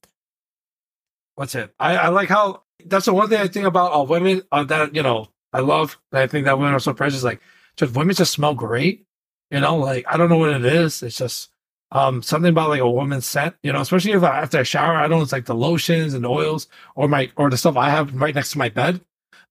[1.35, 1.73] what's it?
[1.79, 4.95] I, I like how that's the one thing I think about uh, women uh, that
[4.95, 5.97] you know I love.
[6.11, 7.23] I think that women are so precious.
[7.23, 7.41] Like,
[7.75, 9.05] just women just smell great.
[9.51, 11.01] You know, like I don't know what it is.
[11.03, 11.49] It's just
[11.91, 13.55] um something about like a woman's scent.
[13.63, 15.19] You know, especially if I, after I shower, I don't.
[15.19, 18.35] Know it's like the lotions and oils or my or the stuff I have right
[18.35, 19.01] next to my bed.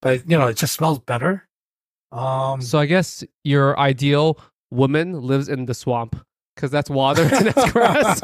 [0.03, 1.49] But you know, it just smells better.
[2.13, 4.39] Um, So I guess your ideal
[4.71, 6.17] woman lives in the swamp
[6.57, 8.21] because that's water and that's grass.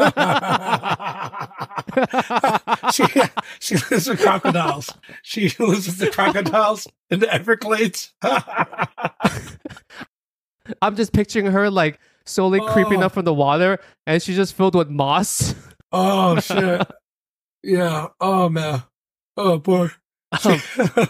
[2.95, 3.05] she
[3.61, 4.91] she lives with crocodiles.
[5.23, 8.13] She lives with the crocodiles in the Everglades.
[10.81, 13.07] I'm just picturing her like slowly creeping Oh.
[13.07, 15.55] up from the water, and she's just filled with moss.
[15.93, 16.87] oh shit!
[17.63, 18.09] Yeah.
[18.21, 18.83] Oh man.
[19.37, 19.89] Oh boy.
[20.33, 20.59] Um,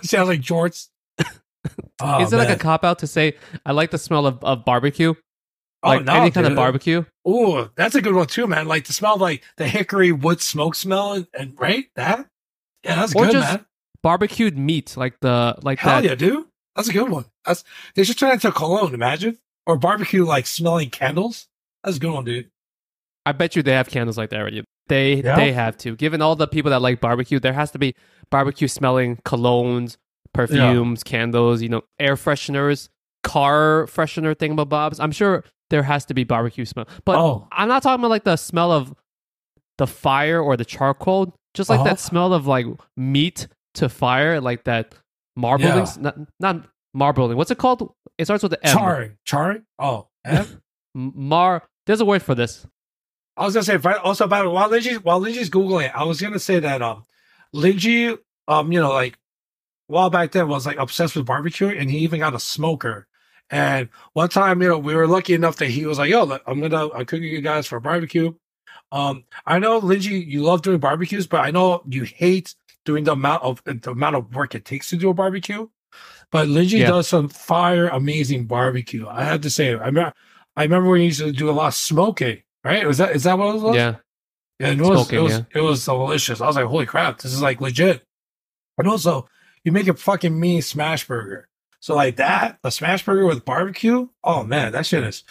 [0.03, 0.89] Sounds like jorts.
[2.01, 4.65] Oh, is it like a cop out to say I like the smell of, of
[4.65, 5.15] barbecue?
[5.85, 6.57] Oh, no, any kind of dude.
[6.57, 7.05] barbecue?
[7.29, 8.67] Ooh, that's a good one too, man.
[8.69, 12.27] Like the smell of like the hickory wood smoke smell, and, and right that.
[12.85, 13.67] Yeah, that's Or good, man.
[14.03, 16.05] Barbecued meat, like the like Hell that.
[16.09, 16.47] yeah, dude.
[16.77, 17.25] That's a good one.
[17.45, 17.65] That's
[17.95, 18.95] they should turn that into cologne.
[18.95, 21.47] Imagine or barbecue like smelling candles.
[21.85, 22.49] That's a good one, dude.
[23.27, 24.65] I bet you they have candles like that already.
[24.89, 25.37] They Yeah?
[25.37, 25.95] they have to.
[25.97, 27.95] Given all the people that like barbecue, there has to be
[28.31, 29.97] barbecue smelling colognes,
[30.33, 32.89] perfumes, candles, you know, air fresheners,
[33.23, 34.99] car freshener thingamabobs.
[34.99, 36.87] I'm sure there has to be barbecue smell.
[37.05, 38.95] But oh, I'm not talking about like the smell of
[39.79, 41.89] the fire or the charcoal, just like Uh-huh.
[41.89, 42.67] that smell of like
[42.97, 44.95] meat to fire, like that
[45.35, 46.65] marbling, not, not
[46.95, 47.37] marbling.
[47.39, 47.93] What's it called?
[48.19, 48.77] It starts with the M.
[48.77, 49.65] charring, charring.
[49.79, 50.45] Oh, eh?
[50.95, 51.63] M- Mar.
[51.87, 52.67] There's a word for this.
[53.37, 56.39] I was gonna say also about while Lingjie while Lingjie's googling it, I was gonna
[56.39, 57.05] say that um,
[57.55, 59.15] Lingjie um, you know, like
[59.89, 63.07] a while back then was like obsessed with barbecue, and he even got a smoker.
[63.53, 66.61] And one time, you know, we were lucky enough that he was like, "Yo, I'm
[66.61, 68.33] gonna I'm cooking you guys for a barbecue."
[68.91, 73.13] Um, I know Lingjie, you love doing barbecues, but I know you hate doing the
[73.13, 75.69] amount of the amount of work it takes to do a barbecue.
[76.31, 76.89] But Lingjie Yeah.
[76.89, 79.07] does some fire amazing barbecue.
[79.07, 80.15] I have to say, I remember,
[80.57, 82.43] I remember when he used to do a lot of smoking.
[82.65, 82.87] Right?
[82.87, 83.77] Was that is that what it was?
[83.77, 83.97] Yeah.
[84.59, 85.45] Yeah, it was Smoking, it was yeah.
[85.55, 86.41] it was delicious.
[86.41, 88.03] I was like, holy crap, this is like legit.
[88.79, 89.29] And also,
[89.65, 91.49] you make a fucking mean smash burger.
[91.83, 94.07] So like that, a smash burger with barbecue.
[94.23, 95.25] Oh man, that shit is.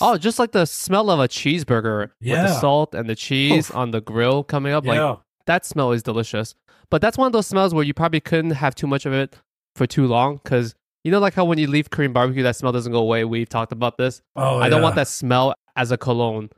[0.00, 3.76] Oh, just like the smell of a cheeseburger with the salt and the cheese Oof.
[3.76, 4.86] on the grill coming up.
[4.86, 5.16] Like yeah.
[5.44, 6.54] that smell is delicious.
[6.90, 9.36] But that's one of those smells where you probably couldn't have too much of it
[9.76, 12.72] for too long because you know, like how when you leave Korean barbecue, that smell
[12.72, 13.26] doesn't go away.
[13.26, 14.22] We've talked about this.
[14.34, 16.48] Oh, I don't want that smell as a cologne.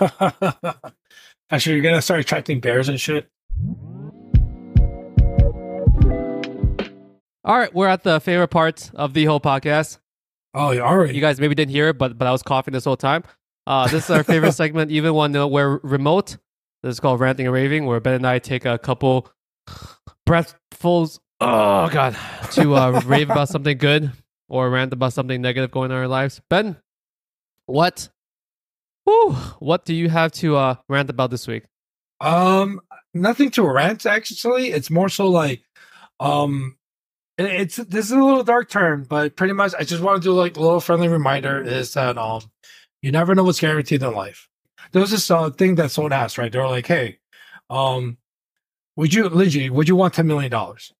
[1.50, 3.28] Actually, you're gonna start attracting bears and shit.
[7.46, 9.98] All right, we're at the favorite part of the whole podcast.
[10.54, 11.14] Oh, you already.
[11.14, 13.22] You guys maybe didn't hear it, but but I was coughing this whole time.
[13.66, 14.90] Uh, this is our favorite segment.
[14.90, 16.38] Even when uh, we're remote,
[16.82, 19.28] this is called ranting and raving, where Ben and I take a couple
[20.24, 21.20] breathfuls.
[21.38, 22.16] Oh god,
[22.52, 24.10] to uh, rave about something good
[24.48, 26.40] or rant about something negative going on in our lives.
[26.48, 26.76] Ben,
[27.66, 28.08] what?
[29.04, 31.64] Whew, what do you have to uh, rant about this week?
[32.22, 32.80] Um,
[33.12, 34.06] nothing to rant.
[34.06, 35.62] Actually, it's more so like,
[36.20, 36.78] um,
[37.38, 40.32] it's this is a little dark turn, but pretty much I just want to do
[40.32, 42.42] like a little friendly reminder is that um,
[43.02, 44.48] you never know what's guaranteed in life.
[44.92, 46.52] There was this uh, thing that someone asked, right?
[46.52, 47.18] They're like, hey,
[47.70, 48.18] um,
[48.96, 50.92] would you, Lingjie, would you want ten million dollars?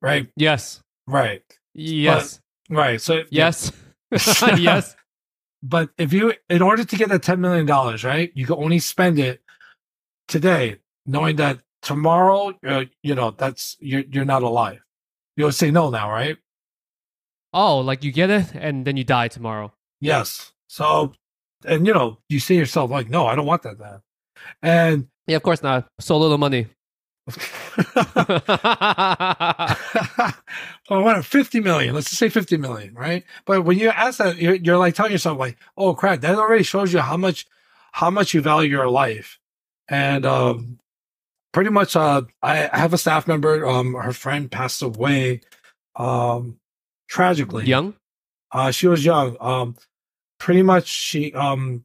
[0.00, 1.42] Right, Yes, right,
[1.74, 2.40] yes,
[2.70, 3.00] right.
[3.00, 3.72] So yes,
[4.12, 4.96] yes.
[5.64, 8.80] But if you, in order to get that ten million dollars, right, you can only
[8.80, 9.40] spend it
[10.26, 14.80] today, knowing that tomorrow, uh, you know, that's you're you're not alive.
[15.36, 16.36] You'll say no now, right?
[17.54, 19.72] Oh, like you get it and then you die tomorrow.
[20.00, 20.52] Yes.
[20.68, 21.12] So,
[21.64, 23.78] and you know, you say yourself like, no, I don't want that.
[23.78, 24.00] Then,
[24.62, 25.88] and Yeah, of course not.
[26.00, 26.66] So little money.
[30.90, 31.94] I want 50 million.
[31.94, 33.24] Let's just say 50 million, right?
[33.44, 36.64] But when you ask that, you're, you're like telling yourself, like, oh crap, that already
[36.64, 37.46] shows you how much,
[37.92, 39.38] how much you value your life.
[39.88, 40.78] And, um,
[41.52, 45.40] pretty much, uh, I, have a staff member, um, her friend passed away,
[45.96, 46.58] um,
[47.08, 47.66] tragically.
[47.66, 47.94] Young?
[48.50, 49.36] Uh, she was young.
[49.40, 49.76] Um,
[50.38, 51.84] pretty much she, um,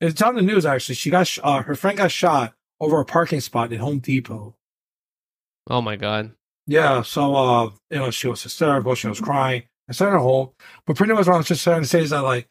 [0.00, 0.96] it's on the news actually.
[0.96, 4.56] She got, sh- uh, her friend got shot over a parking spot in Home Depot.
[5.70, 6.32] Oh my god.
[6.66, 9.64] Yeah, so uh, you know, she was hysterical, she was crying.
[9.88, 10.50] I sent her home.
[10.86, 12.48] But pretty much what I'm just trying to say is that like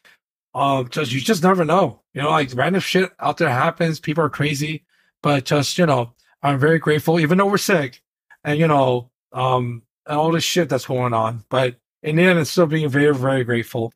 [0.54, 2.00] um just you just never know.
[2.14, 4.84] You know, like random shit out there happens, people are crazy.
[5.22, 8.02] But just, you know, I'm very grateful, even though we're sick
[8.44, 11.44] and you know, um and all this shit that's going on.
[11.48, 13.92] But in the end it's still being very, very grateful.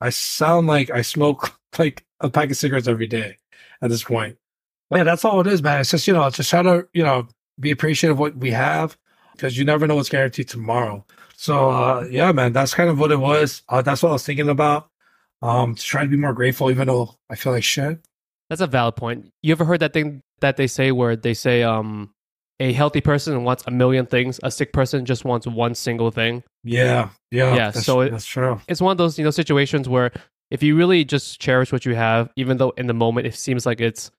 [0.00, 3.38] I sound like I smoke like a pack of cigarettes every day
[3.82, 4.36] at this point.
[4.90, 5.80] Yeah, that's all it is, man.
[5.80, 7.28] It's just, you know, it's just try to, you know,
[7.60, 8.96] be appreciative of what we have
[9.32, 11.04] because you never know what's guaranteed tomorrow.
[11.36, 13.62] So uh, yeah, man, that's kind of what it was.
[13.68, 14.88] Uh, that's what I was thinking about.
[15.42, 17.98] Um, to try to be more grateful, even though I feel like shit.
[18.50, 19.30] That's a valid point.
[19.42, 22.10] You ever heard that thing that they say where they say um
[22.58, 26.42] a healthy person wants a million things, a sick person just wants one single thing.
[26.62, 28.60] Yeah, yeah, Yeah, That's, so it- that's true.
[28.68, 30.10] It's one of those, you know, situations where
[30.50, 33.64] if you really just cherish what you have, even though in the moment it seems
[33.64, 34.10] like it's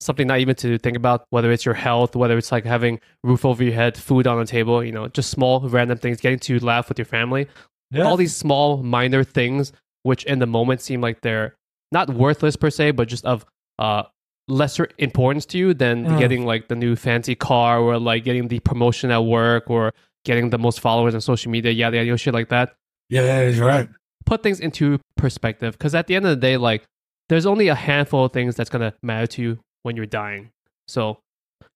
[0.00, 3.46] something not even to think about, whether it's your health, whether it's like having roof
[3.46, 6.58] over your head, food on the table, you know, just small random things, getting to
[6.58, 7.46] laugh with your family.
[7.92, 8.02] Yeah.
[8.02, 9.72] All these small minor things,
[10.02, 11.54] which in the moment seem like they're
[11.92, 13.46] not worthless per se, but just of
[13.78, 14.04] uh,
[14.48, 16.18] lesser importance to you than Mm.
[16.18, 19.92] getting like the new fancy car or like getting the promotion at work or
[20.24, 22.74] getting the most followers on social media, yada yada, shit like that.
[23.08, 23.88] yeah, yeah, you're right.
[24.24, 26.84] Put things into perspective because at the end of the day, like
[27.28, 30.50] there's only a handful of things that's gonna matter to you when you're dying.
[30.88, 31.18] So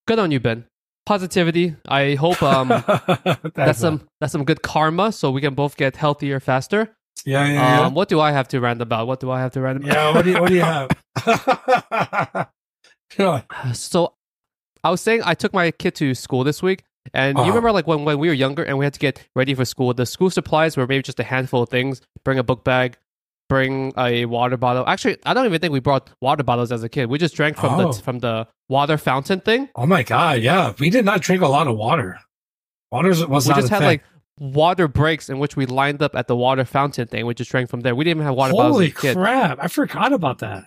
[0.09, 0.65] good on you, Ben.
[1.07, 1.75] Positivity.
[1.89, 2.69] I hope um
[3.25, 6.95] that's That's some that's some good karma, so we can both get healthier faster.
[7.27, 7.81] Yeah, yeah, yeah.
[7.87, 9.07] Um, what do I have to rant about?
[9.07, 9.93] What do I have to rant about?
[9.93, 10.89] yeah, what do you, what do you have?
[13.18, 13.43] yeah.
[13.73, 14.14] So
[14.85, 16.85] I was saying I took my kid to school this week.
[17.14, 17.49] And you Uh-huh.
[17.51, 19.93] remember like when, when we were younger and we had to get ready for school,
[19.95, 22.03] the school supplies were maybe just a handful of things.
[22.25, 22.99] Bring a book bag,
[23.49, 24.85] bring a water bottle.
[24.87, 27.07] Actually, I don't even think we brought water bottles as a kid.
[27.07, 27.93] We just drank from Oh.
[27.93, 29.71] the from the water fountain thing.
[29.75, 30.73] Oh my god, yeah.
[30.79, 32.18] We did not drink a lot of water.
[32.93, 33.87] Water was we not just a had thing.
[33.87, 34.03] like
[34.41, 37.26] water breaks in which we lined up at the water fountain thing.
[37.26, 37.95] We just drank from there.
[37.95, 39.59] We didn't even have water bottles Holy crap!
[39.62, 40.64] I forgot about that.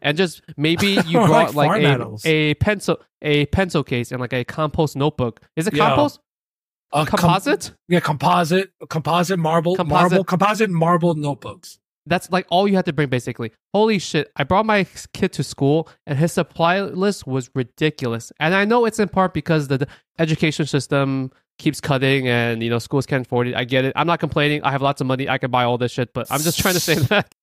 [0.00, 2.24] and just maybe you brought like, farm a, animals.
[2.24, 5.40] a pencil a pencil case and like a compost notebook.
[5.56, 6.20] Is it compost?
[6.92, 7.72] A com- Composite?
[7.88, 10.12] yeah, composite, composite marble, Composite.
[10.12, 11.78] marble, composite marble notebooks.
[12.08, 13.50] That's like all you had to bring basically.
[13.74, 14.30] Holy shit.
[14.36, 18.30] I brought my kid to school and his supply list was ridiculous.
[18.38, 19.88] And I know it's in part because the, the
[20.20, 23.54] education system keeps cutting and you know schools can't afford it.
[23.54, 23.92] I get it.
[23.96, 24.62] I'm not complaining.
[24.62, 25.28] I have lots of money.
[25.28, 27.34] I can buy all this shit, but I'm just trying to say that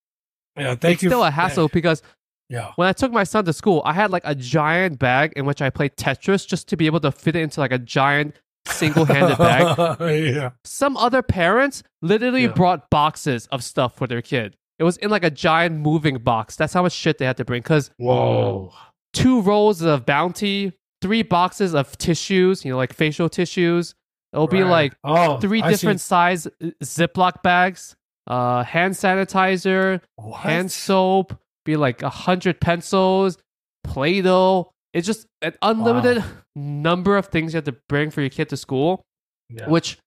[0.57, 1.09] Yeah, thank it's you.
[1.09, 2.01] still a hassle because
[2.49, 2.71] Yeah.
[2.75, 5.61] when I took my son to school, I had like a giant bag in which
[5.61, 8.35] I played Tetris just to be able to fit it into like a giant
[8.67, 9.99] single-handed bag.
[10.35, 10.51] yeah.
[10.63, 12.47] Some other parents literally Yeah.
[12.53, 14.55] brought boxes of stuff for their kid.
[14.79, 16.55] It was in like a giant moving box.
[16.55, 17.61] That's how much shit they had to bring.
[17.61, 18.71] Because Whoa.
[19.13, 23.95] two rolls of Bounty, three boxes of tissues, you know, like facial tissues.
[24.33, 25.73] It'll be like oh, three I see.
[25.75, 26.51] different size uh,
[26.83, 27.95] Ziploc bags,
[28.27, 30.39] uh, hand sanitizer, What?
[30.41, 33.37] hand soap, be like a hundred pencils,
[33.83, 34.71] Play-Doh.
[34.93, 36.23] It's just an unlimited
[36.55, 39.01] number of things you have to bring for your kid to school
[39.49, 39.67] Yeah.
[39.67, 39.97] which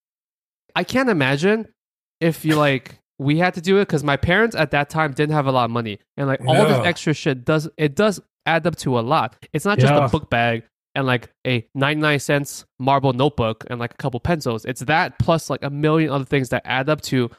[0.75, 1.69] I can't imagine
[2.21, 5.35] if you like we had to do it because my parents at that time didn't
[5.35, 8.67] have a lot of money and like all this extra shit does it does add
[8.67, 9.37] up to a lot.
[9.53, 10.05] It's not just Yeah.
[10.05, 10.63] a book bag
[10.97, 14.65] and like a 99 cents marble notebook and like a couple pencils.
[14.65, 17.31] It's that plus like a million other things that add up to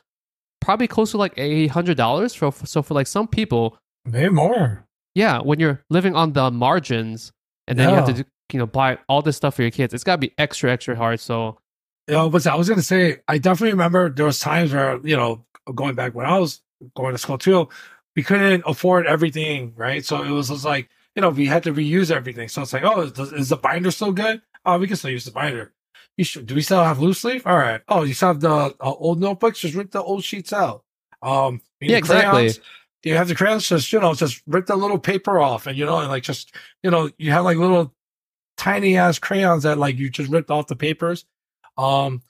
[0.62, 4.86] probably close to like a hundred dollars for so for like some people Maybe more.
[5.16, 7.32] yeah when you're living on the margins
[7.68, 9.93] and then you have to do, you know buy all this stuff for your kids
[9.93, 11.58] it's got to be extra extra hard so
[12.08, 15.16] You know, but I was gonna say, I definitely remember there was times where you
[15.16, 15.45] know,
[15.76, 16.62] going back when I was
[16.95, 17.70] going to school too,
[18.16, 20.03] we couldn't afford everything, right?
[20.03, 22.47] So it was just like you know, we had to reuse everything.
[22.47, 24.39] So it's like, oh, is, is the binder still good?
[24.63, 25.74] Oh, we can still use the binder.
[26.15, 27.47] You should, do we still have loose leaf?
[27.47, 27.82] All right.
[27.89, 29.59] Oh, you still have the uh, old notebooks?
[29.59, 30.84] Just rip the old sheets out.
[31.24, 32.51] Um, you Yeah, exactly.
[33.03, 33.68] You have the crayons?
[33.68, 36.53] Just you know, just rip the little paper off, and you know, and like just
[36.84, 37.95] you know, you have like little
[38.57, 41.26] tiny ass crayons that like you just ripped off the papers.
[41.78, 42.22] Um,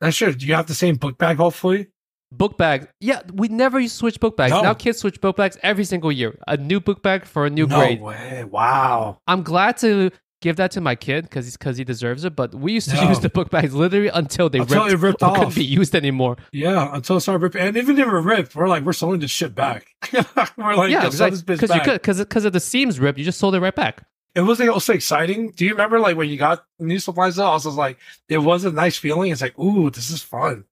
[0.00, 0.32] that's sure.
[0.32, 1.36] Do you have the same book bag?
[1.36, 1.88] Hopefully,
[2.36, 2.86] book bags.
[3.00, 4.52] Yeah, we never used to switch book bags.
[4.52, 4.62] No.
[4.62, 6.38] Now kids switch book bags every single year.
[6.48, 8.00] A new book bag for a new no grade.
[8.00, 8.44] way.
[8.44, 9.20] Wow.
[9.26, 10.10] I'm glad to
[10.40, 12.34] give that to my kid because he's because he deserves it.
[12.34, 13.08] But we used to No.
[13.08, 15.36] use the book bags literally until they Until ripped, they ripped off.
[15.36, 16.36] couldn't be used anymore.
[16.52, 19.30] Yeah, until it started ripping, and even if it ripped, we're like, we're selling this
[19.30, 19.86] shit back.
[20.12, 22.98] we're like, yeah, yeah, sell this because bitch you could because because of the seams
[22.98, 24.04] ripped, you just sold it right back.
[24.34, 25.50] It was like also exciting.
[25.50, 27.36] Do you remember like when you got new supplies?
[27.36, 27.98] Though, I was just like,
[28.30, 29.30] it was a nice feeling.
[29.30, 30.64] It's like, ooh, this is fun.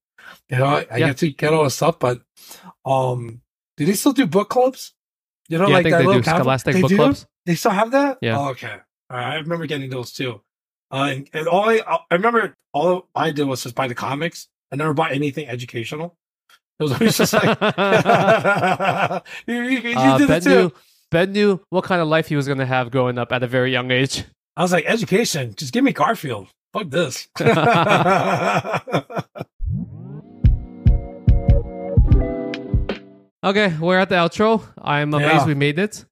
[0.49, 1.07] You know, I, I Yeah.
[1.07, 2.21] get to get all the stuff, but
[2.85, 3.41] um,
[3.77, 4.93] do they still do book clubs?
[5.49, 6.95] You know, yeah, I like think that they do Scholastic they book do?
[6.97, 7.25] clubs.
[7.45, 8.17] They still have that?
[8.21, 8.37] Yeah.
[8.37, 8.77] Oh, okay.
[9.09, 9.33] All right.
[9.33, 10.41] I remember getting those too.
[10.91, 14.47] Uh, and, and all I, I remember all I did was just buy the comics.
[14.71, 16.17] I never bought anything educational.
[16.79, 17.57] It was always just like,
[19.47, 20.49] you, you, you Uh, did ben it too.
[20.49, 20.71] knew
[21.11, 23.71] Ben knew what kind of life he was gonna have growing up at a very
[23.71, 24.23] young age.
[24.57, 26.47] I was like, education, just give me Garfield.
[26.73, 27.27] Fuck this.
[33.43, 34.61] Okay, we're at the outro.
[34.81, 35.45] I'm amazed Yeah.
[35.47, 36.05] we made it.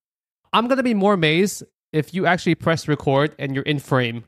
[0.51, 1.63] I'm gonna be more amazed
[1.93, 4.23] if you actually press record and you're in frame.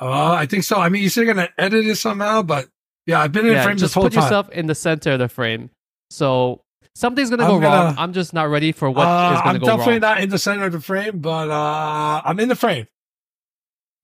[0.00, 0.76] uh, I think so.
[0.80, 2.68] I mean, you're you're gonna edit it somehow, but
[3.06, 4.10] yeah, I've been in yeah, frame just this whole time.
[4.12, 5.70] put yourself in the center of the frame.
[6.10, 6.62] So
[6.96, 7.62] something's gonna I'm go wrong.
[7.94, 10.30] gonna- I'm just not ready for what is Uh, gonna I'm go definitely not in
[10.30, 12.86] the center of the frame, but uh, I'm in the frame.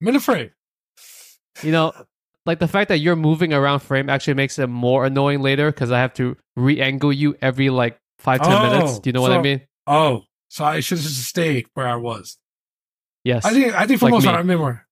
[0.03, 0.51] I'm in the frame.
[1.63, 1.93] You know,
[2.47, 5.91] like the fact that you're moving around frame actually makes it more annoying later because
[5.91, 8.99] I have to re-angle you every like five ten Oh, minutes.
[8.99, 9.61] Do you know what I mean?
[9.87, 12.39] Oh, so I should just stayed where I was.
[13.25, 13.45] Yes.
[13.45, 14.87] I think I think for Like most part, I'm more.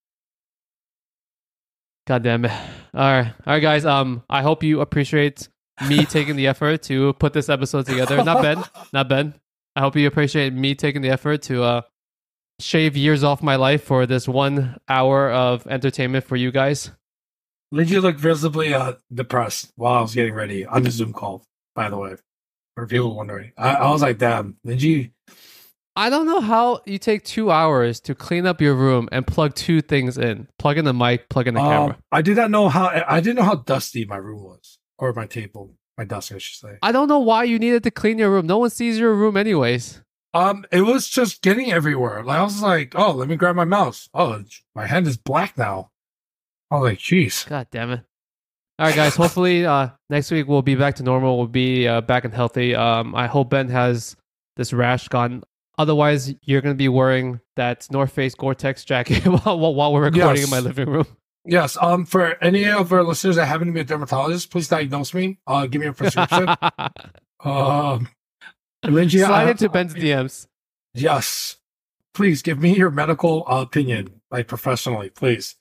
[2.07, 2.51] God damn it.
[2.51, 2.59] All
[2.95, 3.27] right.
[3.47, 3.85] All right, guys.
[3.85, 5.49] Um, I hope you appreciate
[5.89, 8.23] me taking the effort to put this episode together.
[8.25, 8.63] Not Ben.
[8.93, 9.35] Not Ben.
[9.77, 11.81] I hope you appreciate me taking the effort to uh
[12.61, 16.91] shave years off my life for this one hour of entertainment for you guys.
[17.73, 21.45] Lingjie looked visibly uh, depressed while I was getting ready on the Zoom call.
[21.75, 22.17] By the way,
[22.75, 25.13] for people wondering, I, I was like, "Damn, Lingjie."
[25.95, 29.55] I don't know how you take two hours to clean up your room and plug
[29.57, 30.47] two things in.
[30.57, 31.99] Plug in the mic, plug in the Um, camera.
[32.13, 32.87] I did not know how.
[33.07, 36.57] I didn't know how dusty my room was, or my table, my desk, I should
[36.57, 36.79] say.
[36.83, 38.47] I don't know why you needed to clean your room.
[38.47, 40.01] No one sees your room anyways.
[40.35, 42.23] Um, it was just getting everywhere.
[42.23, 44.43] Like I was like, "Oh, let me grab my mouse." Oh,
[44.75, 45.91] my hand is black now.
[46.71, 48.01] I was like, "Jeez." God damn it.
[48.79, 49.17] All right, guys.
[49.17, 51.37] Hopefully, uh, next week we'll be back to normal.
[51.39, 52.75] We'll be uh, back and healthy.
[52.75, 54.17] Um, I hope Ben has
[54.57, 55.43] this rash gone.
[55.79, 60.43] Otherwise, you're going to be wearing that North Face Gore-Tex jacket while, while, we're recording
[60.43, 61.07] in my living room.
[61.45, 61.79] Yes.
[61.81, 65.39] Um, for any of our listeners that happen to be a dermatologist, please diagnose me.
[65.47, 66.49] Uh, give me a prescription.
[67.41, 68.09] um,
[68.85, 70.47] Lingjie, Slide I- into Ben's DMs.
[70.95, 71.57] Yes.
[72.13, 75.55] Please give me your medical uh, opinion, like professionally, please.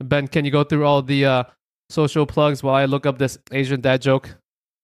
[0.00, 1.44] Ben, can you go through all the uh,
[1.90, 4.36] social plugs while I look up this Asian dad joke?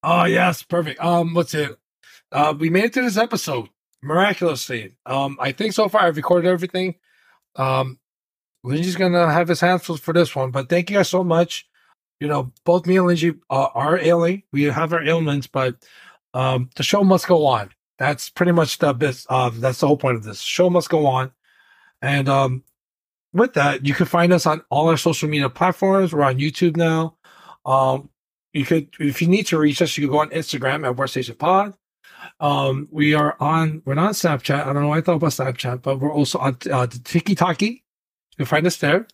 [0.02, 1.00] Oh yes, perfect.
[1.02, 1.76] Um, what's it?
[2.30, 3.68] Uh, we made it to this episode
[4.02, 4.96] miraculously.
[5.06, 6.96] Um, I think so far I've recorded everything.
[7.56, 7.98] Um,
[8.64, 11.66] Lingjie's gonna have his hands full for this one, but thank you guys so much.
[12.20, 14.42] You know, both me and Lingjie uh, are ailing.
[14.52, 15.76] We have our ailments, but
[16.34, 17.70] um, the show must go on.
[17.98, 19.24] That's pretty much the bit.
[19.28, 20.40] Uh, that's the whole point of this.
[20.40, 21.32] Show must go on,
[22.02, 22.64] and um,
[23.36, 26.12] with that, you can find us on all our social media platforms.
[26.12, 27.16] We're on YouTube now.
[27.64, 28.10] Um,
[28.52, 31.74] you could, if you need to reach us, you can go on Instagram at WorstAsianPod.
[32.40, 34.62] Um, we are on, we're not on Snapchat.
[34.62, 37.34] I don't know why I thought about Snapchat, but we're also on uh, the Tiki
[37.34, 37.66] Taki.
[37.66, 39.06] You can find us there.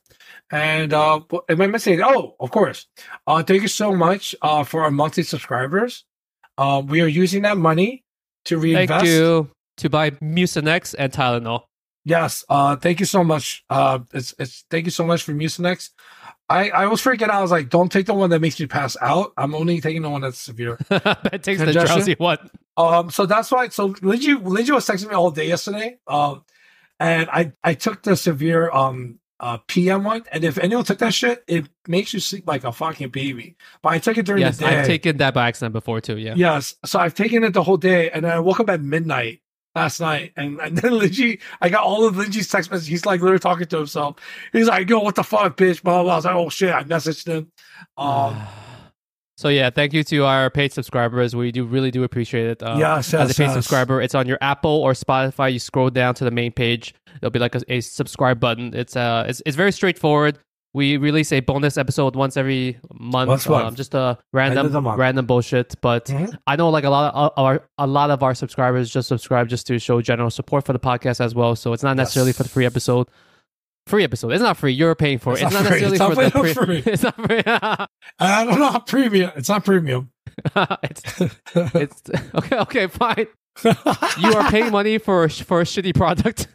[0.51, 2.01] And uh, am I missing?
[2.03, 2.87] Oh, of course.
[3.27, 6.05] Uh, thank you so much uh, for our monthly subscribers.
[6.59, 8.05] Uh, we are using that money
[8.45, 9.05] to reinvest.
[9.05, 11.63] Thank you to buy Mucinex and Tylenol.
[12.05, 12.45] Yes.
[12.49, 13.65] Uh, thank you so much.
[13.71, 15.91] Uh, it's it's thank you so much for Mucinex.
[16.49, 17.31] I I was freaking out.
[17.31, 19.33] I was like, don't take the one that makes me pass out.
[19.37, 20.79] I'm only taking the one that's severe.
[20.89, 21.03] ben
[21.41, 21.97] takes the Congestion?
[21.97, 22.51] drowsy one.
[22.77, 23.69] Um, so that's why.
[23.69, 25.99] So Lingjie Lingjie was texting me all day yesterday.
[26.07, 26.45] Um,
[26.99, 31.15] and I I took the severe um uh PM one, and if anyone took that
[31.15, 33.57] shit, it makes you sleep like a fucking baby.
[33.83, 34.81] But I took it during Yes, the day.
[34.81, 36.17] I've taken that by accident before too.
[36.19, 36.35] Yeah.
[36.37, 36.75] Yes.
[36.85, 39.42] So I've taken it the whole day, and then I woke up at midnight
[39.75, 42.89] last night, and, and then Lingjie, I got all of Lingjie's text messages.
[42.89, 44.17] He's like literally talking to himself.
[44.53, 46.03] He's like, "Yo, what the fuck, bitch?" Blah blah.
[46.03, 46.13] blah.
[46.13, 47.51] I was like, "Oh shit!" I messaged him.
[47.97, 48.41] Um,
[49.37, 51.35] so yeah, thank you to our paid subscribers.
[51.35, 52.63] We do really do appreciate it.
[52.63, 53.55] Uh, yes, as a paid yes.
[53.55, 55.53] subscriber, it's on your Apple or Spotify.
[55.53, 56.95] You scroll down to the main page.
[57.21, 58.75] There'll be like a, a subscribe button.
[58.75, 60.39] It's uh, it's, it's very straightforward.
[60.75, 63.67] We release a bonus episode once every month, Once a month.
[63.67, 65.75] Um, just a the random random bullshit.
[65.83, 66.35] But Mhm.
[66.47, 69.67] I know like a lot of our a lot of our subscribers just subscribe just
[69.67, 71.55] to show general support for the podcast as well.
[71.57, 72.39] So it's not necessarily Yes.
[72.39, 73.09] for the free episode.
[73.87, 74.31] Free episode.
[74.33, 74.73] It's not free.
[74.73, 75.43] You're paying for it.
[75.43, 75.81] It's It's, not not free.
[75.83, 76.83] necessarily It's not for the free.
[76.83, 77.43] pre- It's not free.
[78.21, 79.31] I don't know how premium.
[79.37, 80.11] It's not premium.
[80.85, 81.03] it's
[81.55, 82.03] it's
[82.35, 82.57] okay.
[82.61, 83.27] Okay, fine.
[83.65, 86.47] You are paying money for for a shitty product.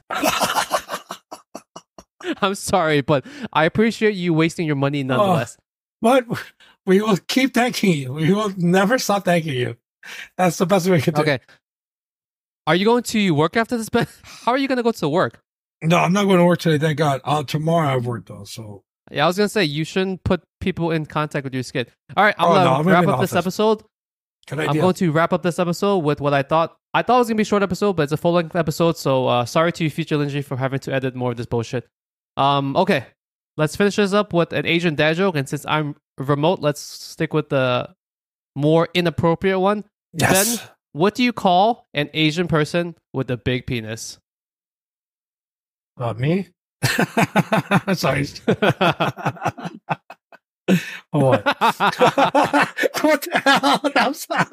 [2.41, 5.57] I'm sorry, but I appreciate you wasting your money nonetheless.
[6.01, 6.25] but
[6.85, 8.13] we will keep thanking you.
[8.13, 9.77] We will never stop thanking you.
[10.37, 11.21] That's the best way we can do.
[11.21, 11.23] it.
[11.23, 11.39] okay.
[12.65, 13.89] Are you going to work after this?
[14.23, 15.39] How are you going to go to work?
[15.81, 16.77] No, I'm not going to work today.
[16.77, 17.21] Thank God.
[17.23, 18.43] Uh, tomorrow I work though.
[18.43, 21.91] So Yeah, I was gonna say you shouldn't put people in contact with your skid.
[22.15, 23.83] All right, I'm Oh, gonna no, I'm gonna wrap up this episode.
[24.47, 26.75] good I'm going to wrap up this episode with what I thought.
[26.93, 28.97] I thought it was gonna be a short episode, but it's a full length episode.
[28.97, 31.87] So uh, sorry to you, future Lingjie, for having to edit more of this bullshit.
[32.37, 33.05] Um, okay,
[33.57, 35.35] let's finish this up with an Asian dad joke.
[35.35, 37.89] And since I'm remote, let's stick with the
[38.55, 39.83] more inappropriate one.
[40.13, 40.57] yes.
[40.57, 44.19] Ben, what do you call an Asian person with a big penis?
[45.99, 46.47] Uh, me?
[47.93, 48.27] Sorry.
[51.13, 51.45] Oh, what?
[51.45, 53.81] what the hell?
[53.95, 54.45] I'm sorry.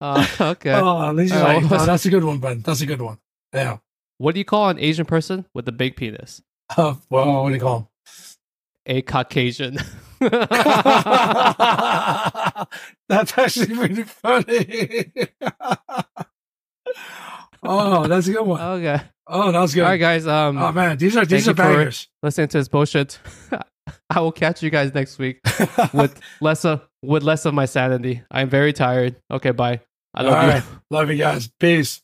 [0.00, 0.72] uh, okay.
[0.72, 2.60] Oh, at least like, what oh, that's a good one, Ben.
[2.62, 3.18] That's a good one.
[3.52, 3.76] Yeah.
[4.18, 6.42] What do you call an Asian person with a big penis?
[6.76, 7.86] Uh, well, what do you call him?
[8.86, 9.76] A Caucasian.
[10.20, 10.46] that's
[13.36, 15.12] actually pretty funny.
[17.62, 18.60] oh, that's a good one.
[18.60, 19.00] okay.
[19.26, 19.82] Oh, that was good.
[19.82, 20.26] All right, guys.
[20.26, 22.08] Um, Oh man, these are these are bangers.
[22.22, 23.18] listening to this bullshit.
[24.08, 25.40] I will catch you guys next week
[25.92, 28.22] with less of with less of my sanity.
[28.30, 29.16] I'm very tired.
[29.30, 29.80] Okay, bye.
[30.14, 30.48] I love All you.
[30.50, 30.62] right.
[30.90, 31.48] Love you guys.
[31.58, 32.00] Peace.